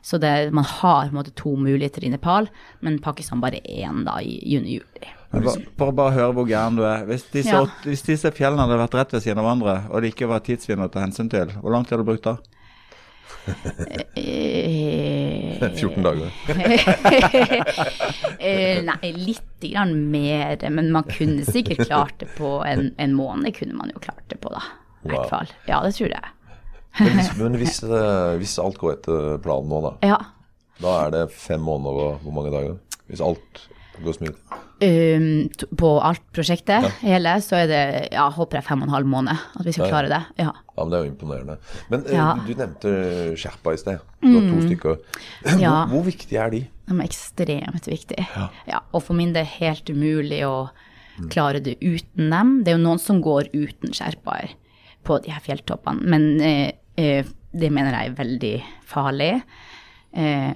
Så 0.02 0.20
det, 0.24 0.54
man 0.56 0.64
har 0.64 1.10
på 1.10 1.12
en 1.12 1.20
måte 1.20 1.36
to 1.36 1.58
muligheter 1.60 2.06
i 2.08 2.14
Nepal, 2.14 2.48
men 2.80 3.02
Pakistan 3.04 3.44
bare 3.44 3.60
én 3.68 4.06
da 4.08 4.22
i 4.24 4.38
juni-juli. 4.54 5.12
Bare, 5.30 5.92
bare 5.94 6.16
høre 6.16 6.32
hvor 6.34 6.48
gæren 6.50 6.80
du 6.80 6.86
er. 6.88 7.04
Hvis 7.06 7.28
disse, 7.34 7.52
Ja. 7.52 7.66
hvis 7.84 8.02
disse 8.08 8.32
fjellene 8.32 8.64
hadde 8.64 8.80
vært 8.80 8.96
rett 8.98 9.12
ved 9.14 9.22
siden 9.28 9.44
av 9.44 9.46
hverandre, 9.46 9.76
og 9.92 10.02
det 10.02 10.14
ikke 10.16 10.32
var 10.32 10.40
tidsvinner 10.48 10.88
å 10.88 10.94
ta 10.94 11.04
hensyn 11.04 11.30
til, 11.30 11.52
hvor 11.60 11.76
lang 11.76 11.84
tid 11.84 11.98
hadde 11.98 12.08
du 12.08 12.12
brukt 12.14 12.24
da? 12.32 12.38
Eh, 14.16 15.70
14 15.76 16.04
dager. 16.04 16.32
Eh, 18.40 18.80
nei, 18.88 19.10
litt 19.16 19.60
grann 19.66 19.92
mer, 20.12 20.56
men 20.72 20.92
man 20.96 21.04
kunne 21.10 21.44
sikkert 21.48 21.82
klart 21.90 22.14
det 22.22 22.30
på 22.38 22.60
en, 22.66 22.94
en 22.98 23.14
måned. 23.18 23.52
kunne 23.58 23.76
man 23.76 23.92
jo 23.94 24.00
klart 24.00 24.24
det 24.32 24.38
på, 24.42 24.52
da. 24.54 24.62
I 25.04 25.10
Wow. 25.10 25.12
hvert 25.16 25.30
fall. 25.32 25.52
Ja, 25.68 25.82
det 25.84 25.94
tror 25.98 26.14
jeg. 26.14 26.30
Men 27.00 27.12
hvis, 27.18 27.30
men 27.40 27.58
hvis, 27.60 27.78
eh, 27.84 28.32
hvis 28.40 28.56
alt 28.64 28.80
går 28.82 28.94
etter 28.98 29.38
planen 29.44 29.70
nå, 29.72 29.82
da, 29.86 29.92
Ja. 30.08 30.18
da 30.82 30.96
er 31.06 31.12
det 31.18 31.26
fem 31.36 31.62
måneder 31.64 32.00
og 32.08 32.24
hvor 32.24 32.36
mange 32.40 32.52
dager? 32.56 32.78
Hvis 33.12 33.22
alt 33.24 33.62
går 34.06 34.18
smooth? 34.18 34.58
Um, 34.80 35.50
på 35.76 35.88
alt 36.08 36.22
prosjektet, 36.32 36.86
hele, 37.04 37.34
så 37.44 37.58
er 37.60 37.66
det, 37.68 37.80
ja, 38.14 38.30
håper 38.32 38.60
jeg 38.62 38.64
fem 38.70 38.80
og 38.84 38.88
en 38.88 38.94
halv 38.94 39.10
måned 39.12 39.36
at 39.60 39.66
vi 39.68 39.74
skal 39.76 39.86
Ja. 39.86 39.92
klare 39.92 40.08
det. 40.14 40.20
Ja. 40.40 40.54
Ja, 40.78 40.84
men 40.86 40.90
Det 40.94 41.00
er 41.00 41.04
jo 41.04 41.12
imponerende. 41.12 41.58
Men 41.90 42.06
eh, 42.06 42.14
Ja. 42.16 42.28
du 42.48 42.54
nevnte 42.56 42.94
Sherpa 43.36 43.74
i 43.74 43.78
sted. 43.82 44.00
Du 44.22 44.30
har 44.40 44.48
to 44.48 44.62
stykker. 44.68 44.98
Hvor, 45.44 45.60
Ja. 45.60 45.86
hvor 45.92 46.04
viktige 46.08 46.40
er 46.40 46.50
de? 46.50 46.62
De 46.88 46.96
er 46.96 47.04
ekstremt 47.10 47.86
viktige. 47.92 48.26
Ja. 48.68 48.80
og 48.94 49.04
for 49.04 49.14
min 49.14 49.34
del 49.34 49.46
helt 49.46 49.86
umulig 49.90 50.42
å 50.48 50.70
klare 51.30 51.60
det 51.62 51.76
uten 51.82 52.30
dem. 52.32 52.64
Det 52.64 52.72
er 52.74 52.78
jo 52.78 52.84
noen 52.88 53.00
som 53.00 53.22
går 53.22 53.50
uten 53.54 53.92
sherpaer 53.92 54.54
på 55.04 55.22
de 55.24 55.32
her 55.32 55.42
fjelltoppene, 55.42 56.02
men 56.08 56.40
eh, 56.42 56.72
eh, 56.98 57.24
det 57.54 57.70
mener 57.72 57.92
jeg 57.92 58.12
er 58.12 58.16
veldig 58.24 58.64
farlig. 58.88 59.42
Eh, 60.10 60.56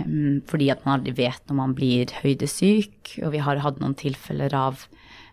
fordi 0.50 0.72
at 0.74 0.82
man 0.86 1.00
aldri 1.00 1.14
vet 1.18 1.42
når 1.50 1.60
man 1.60 1.78
blir 1.78 2.14
høydesyk, 2.24 3.20
og 3.24 3.34
vi 3.36 3.44
har 3.46 3.62
hatt 3.62 3.80
noen 3.82 3.96
tilfeller 3.98 4.54
av, 4.58 4.88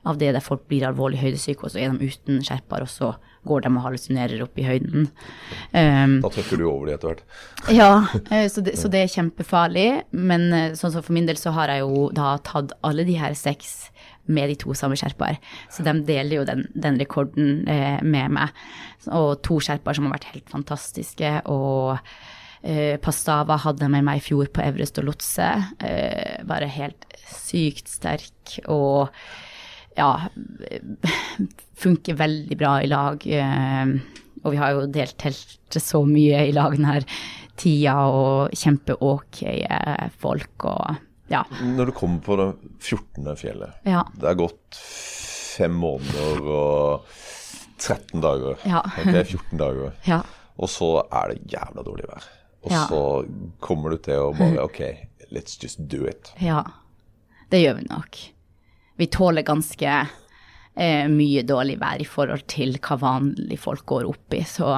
av 0.05 0.21
det 0.21 0.35
der 0.37 0.45
folk 0.45 0.67
blir 0.69 0.85
alvorlig 0.89 1.23
høydesyke, 1.23 1.65
og 1.65 1.73
så 1.73 1.81
er 1.81 1.95
de 1.95 2.11
uten 2.11 2.43
skjerper, 2.45 2.85
og 2.85 2.93
så 2.93 3.15
går 3.49 3.65
de 3.65 3.71
og 3.73 3.85
hallusinerer 3.87 4.43
opp 4.45 4.59
i 4.61 4.67
høyden. 4.67 5.07
Um, 5.73 6.19
Da 6.21 6.31
trykker 6.33 6.61
du 6.61 6.67
over 6.69 6.91
de 6.91 6.97
etter 6.97 7.15
hvert. 7.15 7.23
ja, 7.81 7.93
eh, 8.29 8.47
så 8.53 8.65
det, 8.65 8.77
så 8.81 8.91
det 8.93 9.05
er 9.05 9.15
kjempefarlig. 9.15 9.89
Men 10.13 10.51
eh, 10.53 10.75
sånn 10.79 10.93
som 10.93 11.05
for 11.07 11.17
min 11.17 11.29
del 11.29 11.41
så 11.41 11.55
har 11.57 11.73
jeg 11.73 11.85
jo 11.87 12.09
da 12.17 12.35
tatt 12.45 12.75
alle 12.87 13.07
de 13.09 13.17
her 13.21 13.37
seks 13.39 13.89
med 14.31 14.53
de 14.53 14.59
to 14.61 14.77
samme 14.77 14.99
skjerper. 14.99 15.41
Så 15.73 15.85
de 15.87 15.95
deler 16.07 16.41
jo 16.41 16.45
den, 16.49 16.67
den 16.77 17.01
rekorden 17.01 17.65
eh, 17.71 17.97
med 18.05 18.37
meg. 18.37 18.61
Og 19.09 19.41
to 19.47 19.59
skjerper 19.65 19.97
som 19.97 20.11
har 20.11 20.19
vært 20.19 20.31
helt 20.35 20.53
fantastiske. 20.53 21.33
Og 21.51 21.97
Eh, 22.63 22.97
Pastava 23.01 23.57
hadde 23.63 23.87
jeg 23.87 23.93
med 23.95 24.05
meg 24.05 24.21
i 24.21 24.25
fjor 24.25 24.51
på 24.53 24.63
Everest 24.65 24.99
og 25.01 25.07
Lotse. 25.09 25.49
Eh, 25.81 26.43
bare 26.49 26.69
helt 26.69 27.07
sykt 27.31 27.89
sterk 27.89 28.59
og 28.69 29.09
ja, 29.97 30.11
funker 31.83 32.19
veldig 32.21 32.59
bra 32.61 32.75
i 32.85 32.91
lag. 32.91 33.25
Eh, 33.27 33.95
og 34.45 34.55
vi 34.55 34.61
har 34.61 34.75
jo 34.77 34.87
delt 34.93 35.17
telt 35.21 35.81
så 35.81 36.03
mye 36.09 36.47
i 36.49 36.53
lag 36.57 36.77
denne 36.77 37.01
tida, 37.61 37.95
og 38.09 38.55
kjempe-ok 38.57 39.43
folk 40.23 40.65
og 40.71 40.95
ja. 41.31 41.43
Når 41.63 41.91
du 41.91 41.93
kommer 41.95 42.23
på 42.25 42.35
det 42.41 42.47
14. 42.83 43.29
fjellet, 43.39 43.77
Ja. 43.87 44.01
det 44.19 44.27
er 44.33 44.39
gått 44.41 44.79
fem 44.81 45.77
måneder 45.79 46.41
og 46.51 47.05
13 47.79 48.21
dager. 48.25 48.57
Ja. 48.67 48.81
Okay, 48.99 49.23
14 49.37 49.61
dager. 49.61 49.93
ja. 50.11 50.23
Og 50.59 50.69
så 50.73 50.89
er 51.07 51.31
det 51.35 51.53
jævla 51.53 51.85
dårlig 51.87 52.09
vær. 52.11 52.27
Og 52.65 52.71
Ja. 52.73 52.87
så 52.91 53.03
kommer 53.61 53.91
du 53.91 53.97
til 54.05 54.15
å 54.21 54.33
bare 54.37 54.63
OK, 54.65 54.81
let's 55.33 55.57
just 55.63 55.79
do 55.89 56.05
it. 56.07 56.33
Ja, 56.41 56.63
det 57.51 57.63
gjør 57.63 57.79
vi 57.81 57.87
nok. 57.89 58.19
Vi 59.01 59.07
tåler 59.07 59.43
ganske 59.43 59.95
eh, 60.77 61.07
mye 61.09 61.43
dårlig 61.49 61.79
vær 61.81 62.01
i 62.01 62.05
forhold 62.05 62.45
til 62.53 62.77
hva 62.85 62.99
vanlige 63.01 63.59
folk 63.59 63.87
går 63.87 64.05
opp 64.11 64.37
i. 64.37 64.43
Så, 64.45 64.69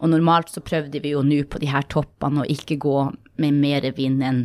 og 0.00 0.08
normalt 0.12 0.52
så 0.52 0.60
prøvde 0.60 1.00
vi 1.00 1.14
jo 1.14 1.22
nå 1.24 1.42
på 1.48 1.58
de 1.62 1.70
her 1.72 1.82
toppene 1.88 2.44
å 2.44 2.50
ikke 2.52 2.76
gå 2.84 2.98
med 3.40 3.54
mer 3.64 3.88
vind 3.96 4.22
enn 4.22 4.42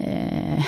eh, 0.00 0.62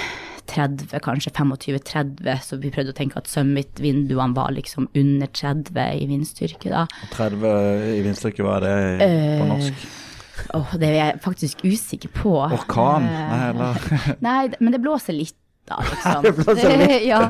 30, 0.46 1.00
kanskje 1.02 1.30
25-30, 1.34 2.42
så 2.42 2.56
vi 2.62 2.70
prøvde 2.70 2.92
å 2.94 2.96
tenke 2.96 3.18
at 3.18 3.26
summit-vinduene 3.30 4.34
var 4.36 4.52
liksom 4.54 4.86
under 4.94 5.26
30 5.34 6.02
i 6.02 6.06
vindstyrke 6.10 6.70
da. 6.70 6.84
30 7.14 7.96
i 7.96 8.02
vindstyrke, 8.06 8.44
hva 8.46 8.58
er 8.60 8.66
det 8.66 9.06
Eh, 9.06 9.40
på 9.40 9.48
norsk? 9.50 9.86
Åh, 10.54 10.74
det 10.80 10.88
er 10.90 10.94
jeg 11.00 11.20
faktisk 11.24 11.64
usikker 11.64 12.12
på. 12.16 12.34
Orkan? 12.52 13.04
Eh, 13.08 13.32
Nei, 13.32 13.48
eller 13.50 14.16
Nei, 14.28 14.38
men 14.60 14.72
det 14.76 14.80
blåser 14.84 15.16
litt 15.16 15.36
da, 15.66 15.80
liksom. 15.90 16.22
Det 16.22 16.32
blåser 16.38 16.76
litt. 16.82 17.06
ja. 17.08 17.20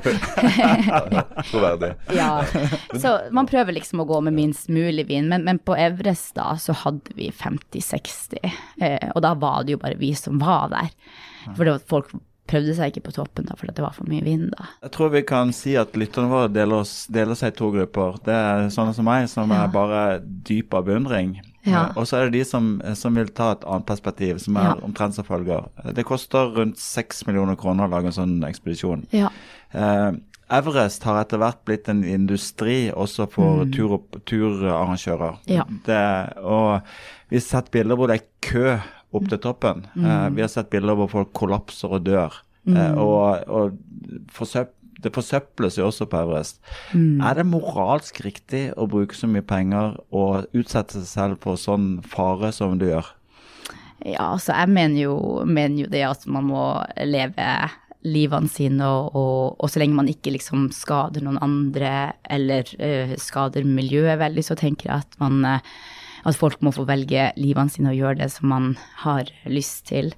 Troverdig. 1.51 1.95
Ja, 2.17 2.45
så 3.01 3.15
man 3.33 3.47
prøver 3.49 3.73
liksom 3.73 4.03
å 4.03 4.07
gå 4.09 4.21
med 4.27 4.37
minst 4.37 4.69
mulig 4.69 5.07
vind, 5.09 5.29
men, 5.33 5.45
men 5.47 5.59
på 5.59 5.77
Evres 5.79 6.29
da 6.37 6.53
så 6.61 6.75
hadde 6.85 7.15
vi 7.17 7.31
50-60, 7.33 8.39
eh, 8.85 9.11
og 9.15 9.23
da 9.25 9.35
var 9.41 9.65
det 9.65 9.77
jo 9.77 9.83
bare 9.83 9.97
vi 10.01 10.13
som 10.19 10.37
var 10.43 10.69
der. 10.75 10.91
For 11.55 11.65
det 11.65 11.77
var, 11.79 11.85
folk 11.89 12.13
prøvde 12.47 12.77
seg 12.79 12.93
ikke 12.93 13.09
på 13.09 13.15
toppen 13.17 13.49
da, 13.49 13.57
fordi 13.59 13.73
det 13.75 13.83
var 13.83 13.95
for 13.97 14.07
mye 14.07 14.23
vind 14.23 14.51
da. 14.55 14.69
Jeg 14.85 14.93
tror 14.95 15.09
vi 15.17 15.25
kan 15.27 15.51
si 15.57 15.73
at 15.81 15.97
lytterne 15.99 16.29
våre 16.31 16.53
deler, 16.53 16.85
oss, 16.85 17.07
deler 17.11 17.35
seg 17.39 17.55
i 17.55 17.59
to 17.59 17.73
grupper. 17.75 18.21
Det 18.27 18.37
er 18.37 18.69
sånne 18.75 18.93
som 18.95 19.09
meg, 19.09 19.27
som 19.33 19.51
Ja. 19.51 19.65
er 19.65 19.73
bare 19.75 20.05
dyp 20.23 20.77
av 20.79 20.85
beundring. 20.87 21.39
Ja. 21.67 21.87
Eh, 21.89 21.97
Og 21.99 22.07
så 22.07 22.17
er 22.21 22.31
det 22.31 22.39
de 22.39 22.45
som, 22.45 22.81
som 22.95 23.15
vil 23.15 23.29
ta 23.35 23.53
et 23.53 23.65
annet 23.67 23.87
perspektiv, 23.87 24.39
som 24.41 24.57
er 24.57 24.63
Ja. 24.71 24.75
omtrent 24.87 25.15
som 25.15 25.25
følger. 25.25 25.67
Det 25.95 26.05
koster 26.07 26.55
rundt 26.57 26.79
seks 26.79 27.27
millioner 27.27 27.57
kroner 27.57 27.89
å 27.89 27.91
lage 27.91 28.07
en 28.07 28.13
sånn 28.13 28.41
ekspedisjon. 28.49 29.07
Ja, 29.13 29.29
Eh, 29.75 30.13
Everest 30.49 31.03
har 31.03 31.25
etter 31.25 31.39
hvert 31.39 31.65
blitt 31.67 31.89
en 31.89 32.05
industri 32.05 32.93
også 32.95 33.27
for 33.29 33.65
tur 33.75 33.99
turarrangører. 34.25 35.39
Mm. 35.47 35.55
Ja. 35.57 35.65
Det, 35.85 36.39
og 36.39 36.83
vi 37.31 37.37
har 37.41 37.43
sett 37.43 37.71
bilder 37.75 37.97
hvor 37.99 38.07
det 38.11 38.21
er 38.21 38.27
kø 38.47 38.79
opp 39.17 39.29
til 39.29 39.39
toppen. 39.43 39.85
Mm. 39.97 40.05
Eh, 40.07 40.29
vi 40.37 40.45
har 40.45 40.49
sett 40.53 40.71
bilder 40.71 40.95
hvor 40.99 41.11
folk 41.11 41.33
kollapser 41.37 41.93
og 41.99 42.05
dør. 42.07 42.33
Eh, 42.69 42.95
og 42.99 43.43
og 43.49 43.77
forsøp, 44.35 44.71
det 45.03 45.13
forsøples 45.13 45.77
jo 45.79 45.91
også 45.91 46.07
på 46.09 46.23
Everest. 46.23 46.61
Mm. 46.93 47.21
Er 47.21 47.39
det 47.39 47.47
moralsk 47.51 48.23
riktig 48.25 48.71
å 48.77 48.89
bruke 48.91 49.17
så 49.17 49.29
mye 49.31 49.45
penger 49.45 49.99
og 50.09 50.49
utsette 50.57 51.03
seg 51.03 51.09
selv 51.11 51.43
for 51.45 51.61
sånn 51.61 51.99
fare 52.07 52.53
som 52.57 52.79
du 52.81 52.89
gjør? 52.91 53.13
ja 54.05 54.29
altså 54.37 54.53
jeg 54.53 54.71
mener 54.71 55.01
jo, 55.01 55.17
mener 55.49 55.87
jo 55.87 55.91
det 55.91 56.03
at 56.07 56.27
man 56.31 56.49
må 56.51 56.65
leve 57.01 57.49
livene 58.07 58.51
sine, 58.51 58.87
og, 58.87 59.17
og, 59.19 59.57
og 59.59 59.71
så 59.73 59.81
lenge 59.83 59.99
man 59.99 60.11
ikke 60.11 60.31
liksom 60.37 60.69
skader 60.75 61.25
noen 61.25 61.41
andre 61.43 62.13
eller 62.31 62.69
uh, 62.79 63.17
skader 63.19 63.67
miljøet 63.67 64.21
veldig, 64.21 64.45
så 64.47 64.55
tenker 64.59 64.93
jeg 64.93 65.07
at 65.07 65.17
man 65.19 65.41
uh, 65.43 65.73
at 66.27 66.39
folk 66.39 66.63
må 66.63 66.73
få 66.75 66.87
velge 66.87 67.31
livene 67.39 67.73
sine 67.73 67.91
og 67.93 67.99
gjøre 67.99 68.21
det 68.21 68.31
som 68.35 68.51
man 68.51 68.69
har 69.03 69.31
lyst 69.51 69.89
til. 69.91 70.13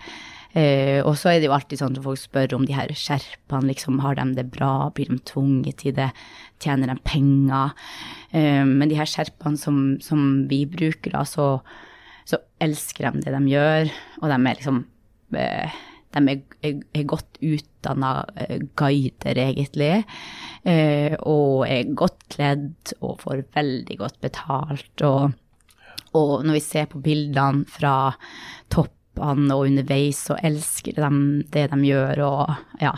Eh, 0.57 1.01
og 1.05 1.13
så 1.21 1.33
er 1.33 1.41
det 1.41 1.51
jo 1.51 1.55
alltid 1.57 1.83
sånn 1.83 1.97
at 1.99 2.05
folk 2.05 2.21
spør 2.21 2.55
om 2.57 2.65
de 2.69 2.77
her 2.77 2.93
skjerpene, 2.97 3.69
liksom, 3.69 3.99
har 4.05 4.17
de 4.17 4.25
det 4.39 4.47
bra, 4.55 4.89
blir 4.97 5.11
de 5.13 5.19
tvunget 5.29 5.83
til 5.83 5.97
det, 5.99 6.09
tjener 6.63 6.93
de 6.93 6.97
penger? 7.05 7.75
Eh, 8.33 8.65
men 8.65 8.89
de 8.89 8.97
her 8.99 9.09
skjerpene 9.09 9.61
som, 9.61 9.83
som 10.05 10.25
vi 10.49 10.63
bruker, 10.71 11.13
da, 11.13 11.27
så, 11.29 11.59
så 12.29 12.41
elsker 12.65 13.11
de 13.11 13.27
det 13.27 13.37
de 13.37 13.55
gjør, 13.55 13.93
og 14.23 14.33
de 14.33 14.41
er 14.41 14.59
liksom 14.63 14.83
eh, 15.37 15.79
de 16.17 16.33
er, 16.33 16.39
er, 16.65 16.79
er 16.97 17.09
godt 17.09 17.37
utdanna 17.45 18.13
guider, 18.81 19.37
egentlig, 19.43 19.93
eh, 20.65 21.13
og 21.21 21.67
er 21.69 21.93
godt 21.93 22.25
kledd 22.33 22.95
og 23.03 23.21
får 23.21 23.45
veldig 23.55 23.99
godt 24.01 24.17
betalt. 24.25 25.05
Og, 25.05 25.35
og 26.17 26.33
når 26.49 26.57
vi 26.57 26.65
ser 26.65 26.89
på 26.89 27.03
bildene 27.05 27.69
fra 27.69 28.17
toppene 29.19 29.55
og 29.55 29.69
underveis, 29.69 30.25
og 30.33 30.43
elsker 30.47 30.99
dem, 30.99 31.23
det 31.53 31.69
de 31.73 31.81
gjør, 31.89 32.23
og 32.27 32.83
ja. 32.83 32.95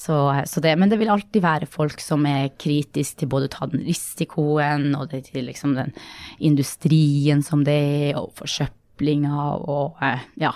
Så, 0.00 0.14
så 0.48 0.62
det, 0.64 0.78
men 0.80 0.88
det 0.88 0.96
vil 0.96 1.10
alltid 1.12 1.42
være 1.44 1.66
folk 1.68 2.00
som 2.00 2.24
er 2.24 2.54
kritiske 2.56 3.20
til 3.20 3.28
både 3.28 3.50
å 3.50 3.52
ta 3.52 3.66
den 3.68 3.82
risikoen 3.84 4.94
og 4.96 5.10
det, 5.10 5.26
til 5.26 5.44
liksom 5.44 5.74
den 5.76 5.92
industrien 6.38 7.42
som 7.44 7.66
det 7.66 7.74
er, 7.74 8.14
og 8.16 8.32
forsøplinga 8.38 9.50
og 9.60 10.00
eh, 10.00 10.24
ja. 10.40 10.54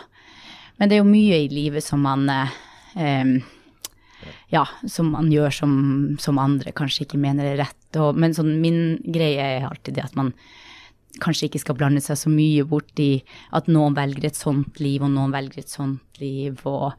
Men 0.78 0.88
det 0.88 0.96
er 0.96 1.02
jo 1.02 1.10
mye 1.10 1.42
i 1.44 1.52
livet 1.52 1.84
som 1.84 2.00
man 2.06 2.24
eh, 2.32 3.36
ja, 4.48 4.64
som 4.88 5.12
man 5.12 5.28
gjør 5.32 5.52
som, 5.52 5.72
som 6.20 6.40
andre 6.40 6.72
kanskje 6.72 7.04
ikke 7.04 7.20
mener 7.20 7.52
er 7.52 7.60
rett. 7.66 8.00
Og, 8.00 8.16
men 8.16 8.32
sånn, 8.32 8.56
min 8.62 8.96
greie 9.04 9.44
er 9.58 9.68
alltid 9.68 9.98
det 9.98 10.08
at 10.08 10.16
man 10.18 10.32
kanskje 11.22 11.48
ikke 11.48 11.62
skal 11.62 11.76
blande 11.78 12.02
seg 12.04 12.18
så 12.18 12.30
mye 12.32 12.64
bort 12.68 13.00
i 13.02 13.22
at 13.54 13.68
noen 13.70 13.96
velger 13.96 14.28
et 14.28 14.38
sånt 14.38 14.80
liv, 14.82 15.02
og 15.02 15.12
noen 15.14 15.34
velger 15.34 15.62
et 15.62 15.72
sånt 15.72 16.20
liv, 16.22 16.60
og 16.68 16.92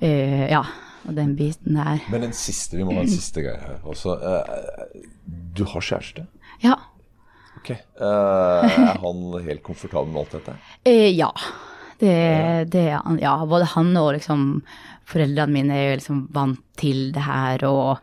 eh, 0.00 0.46
ja, 0.52 0.62
og 1.06 1.14
den 1.16 1.36
biten 1.38 1.78
der. 1.78 2.02
Men 2.12 2.26
den 2.28 2.36
siste, 2.36 2.78
vi 2.78 2.86
må 2.86 2.96
ha 2.96 3.04
en 3.04 3.10
siste 3.10 3.44
greie 3.44 3.60
her. 3.62 3.78
Også, 3.86 4.16
eh, 4.18 5.06
du 5.56 5.64
har 5.70 5.86
kjæreste? 5.88 6.26
Ja. 6.64 6.76
Ok. 7.60 7.72
Eh, 7.72 8.02
er 8.06 9.00
han 9.02 9.24
helt 9.46 9.64
komfortabel 9.66 10.12
med 10.12 10.24
alt 10.24 10.36
dette? 10.38 10.58
Eh, 10.86 11.10
ja. 11.16 11.30
Det, 11.96 12.12
det 12.68 12.82
er 12.90 13.00
han. 13.00 13.18
Ja, 13.22 13.38
både 13.48 13.70
han 13.72 13.94
og 13.96 14.12
liksom 14.18 14.60
foreldrene 15.08 15.54
mine 15.54 15.76
er 15.76 15.86
jo 15.86 16.00
liksom 16.00 16.24
vant 16.34 16.60
til 16.76 17.08
det 17.14 17.24
her, 17.24 17.64
og 17.70 18.02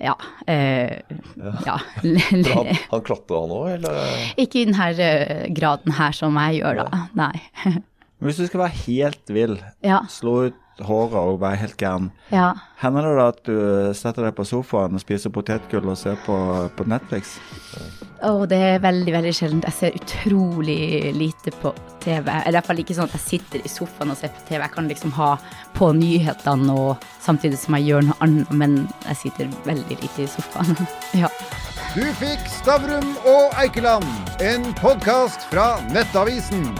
ja. 0.00 0.14
Eh, 0.50 1.00
ja. 1.38 1.52
ja. 1.66 1.78
Han, 2.54 2.70
han 2.90 3.04
klatra 3.06 3.40
han 3.44 3.54
òg, 3.54 3.68
eller? 3.76 4.00
Ikke 4.40 4.62
i 4.62 4.66
denne 4.68 4.88
eh, 5.06 5.44
graden 5.54 5.94
her 5.98 6.12
som 6.16 6.36
jeg 6.42 6.62
gjør, 6.62 6.82
da. 6.84 7.02
Nei. 7.18 7.34
Hvis 8.24 8.38
du 8.40 8.46
skal 8.48 8.64
være 8.66 8.82
helt 8.86 9.30
vill, 9.36 9.58
Ja. 9.84 10.00
slå 10.10 10.36
ut 10.48 10.60
håret 10.82 11.14
og 11.20 11.40
være 11.40 11.56
helt 11.60 11.76
gæren, 11.78 12.10
Ja. 12.32 12.52
hender 12.82 13.02
det 13.02 13.16
da 13.18 13.26
at 13.28 13.42
du 13.44 13.94
setter 13.94 14.24
deg 14.24 14.34
på 14.34 14.44
sofaen 14.44 14.94
og 14.94 15.00
spiser 15.00 15.30
potetgull 15.30 15.86
og 15.88 15.96
ser 15.98 16.16
på, 16.26 16.34
på 16.76 16.86
Netflix? 16.90 17.36
Å, 18.24 18.46
det 18.48 18.56
er 18.58 18.78
veldig, 18.80 19.12
veldig 19.12 19.32
sjeldent. 19.36 19.64
Jeg 19.68 19.72
ser 19.76 19.98
utrolig 19.98 21.12
lite 21.14 21.52
på 21.60 21.74
TV. 22.00 22.24
Eller 22.24 22.48
i 22.48 22.56
hvert 22.58 22.66
fall 22.70 22.80
ikke 22.80 22.94
sånn 22.96 23.10
at 23.10 23.18
jeg 23.18 23.24
sitter 23.40 23.60
i 23.64 23.68
sofaen 23.68 24.10
og 24.10 24.16
ser 24.16 24.32
på 24.32 24.46
TV. 24.48 24.62
Jeg 24.64 24.72
kan 24.74 24.88
liksom 24.88 25.12
ha 25.18 25.34
på 25.76 25.92
nyhetene 25.92 26.72
og 26.72 27.04
samtidig 27.20 27.58
som 27.60 27.76
jeg 27.76 27.90
gjør 27.92 28.08
noe 28.08 28.16
annet, 28.24 28.50
men 28.56 28.78
jeg 29.10 29.20
sitter 29.26 29.52
veldig 29.68 30.00
lite 30.00 30.24
i 30.24 30.30
sofaen. 30.30 30.74
ja. 31.22 31.28
Du 31.94 32.02
fikk 32.18 32.48
Stavrum 32.50 33.12
og 33.28 33.54
Eikeland, 33.60 34.08
en 34.42 34.72
podkast 34.80 35.44
fra 35.52 35.74
Nettavisen. 35.92 36.72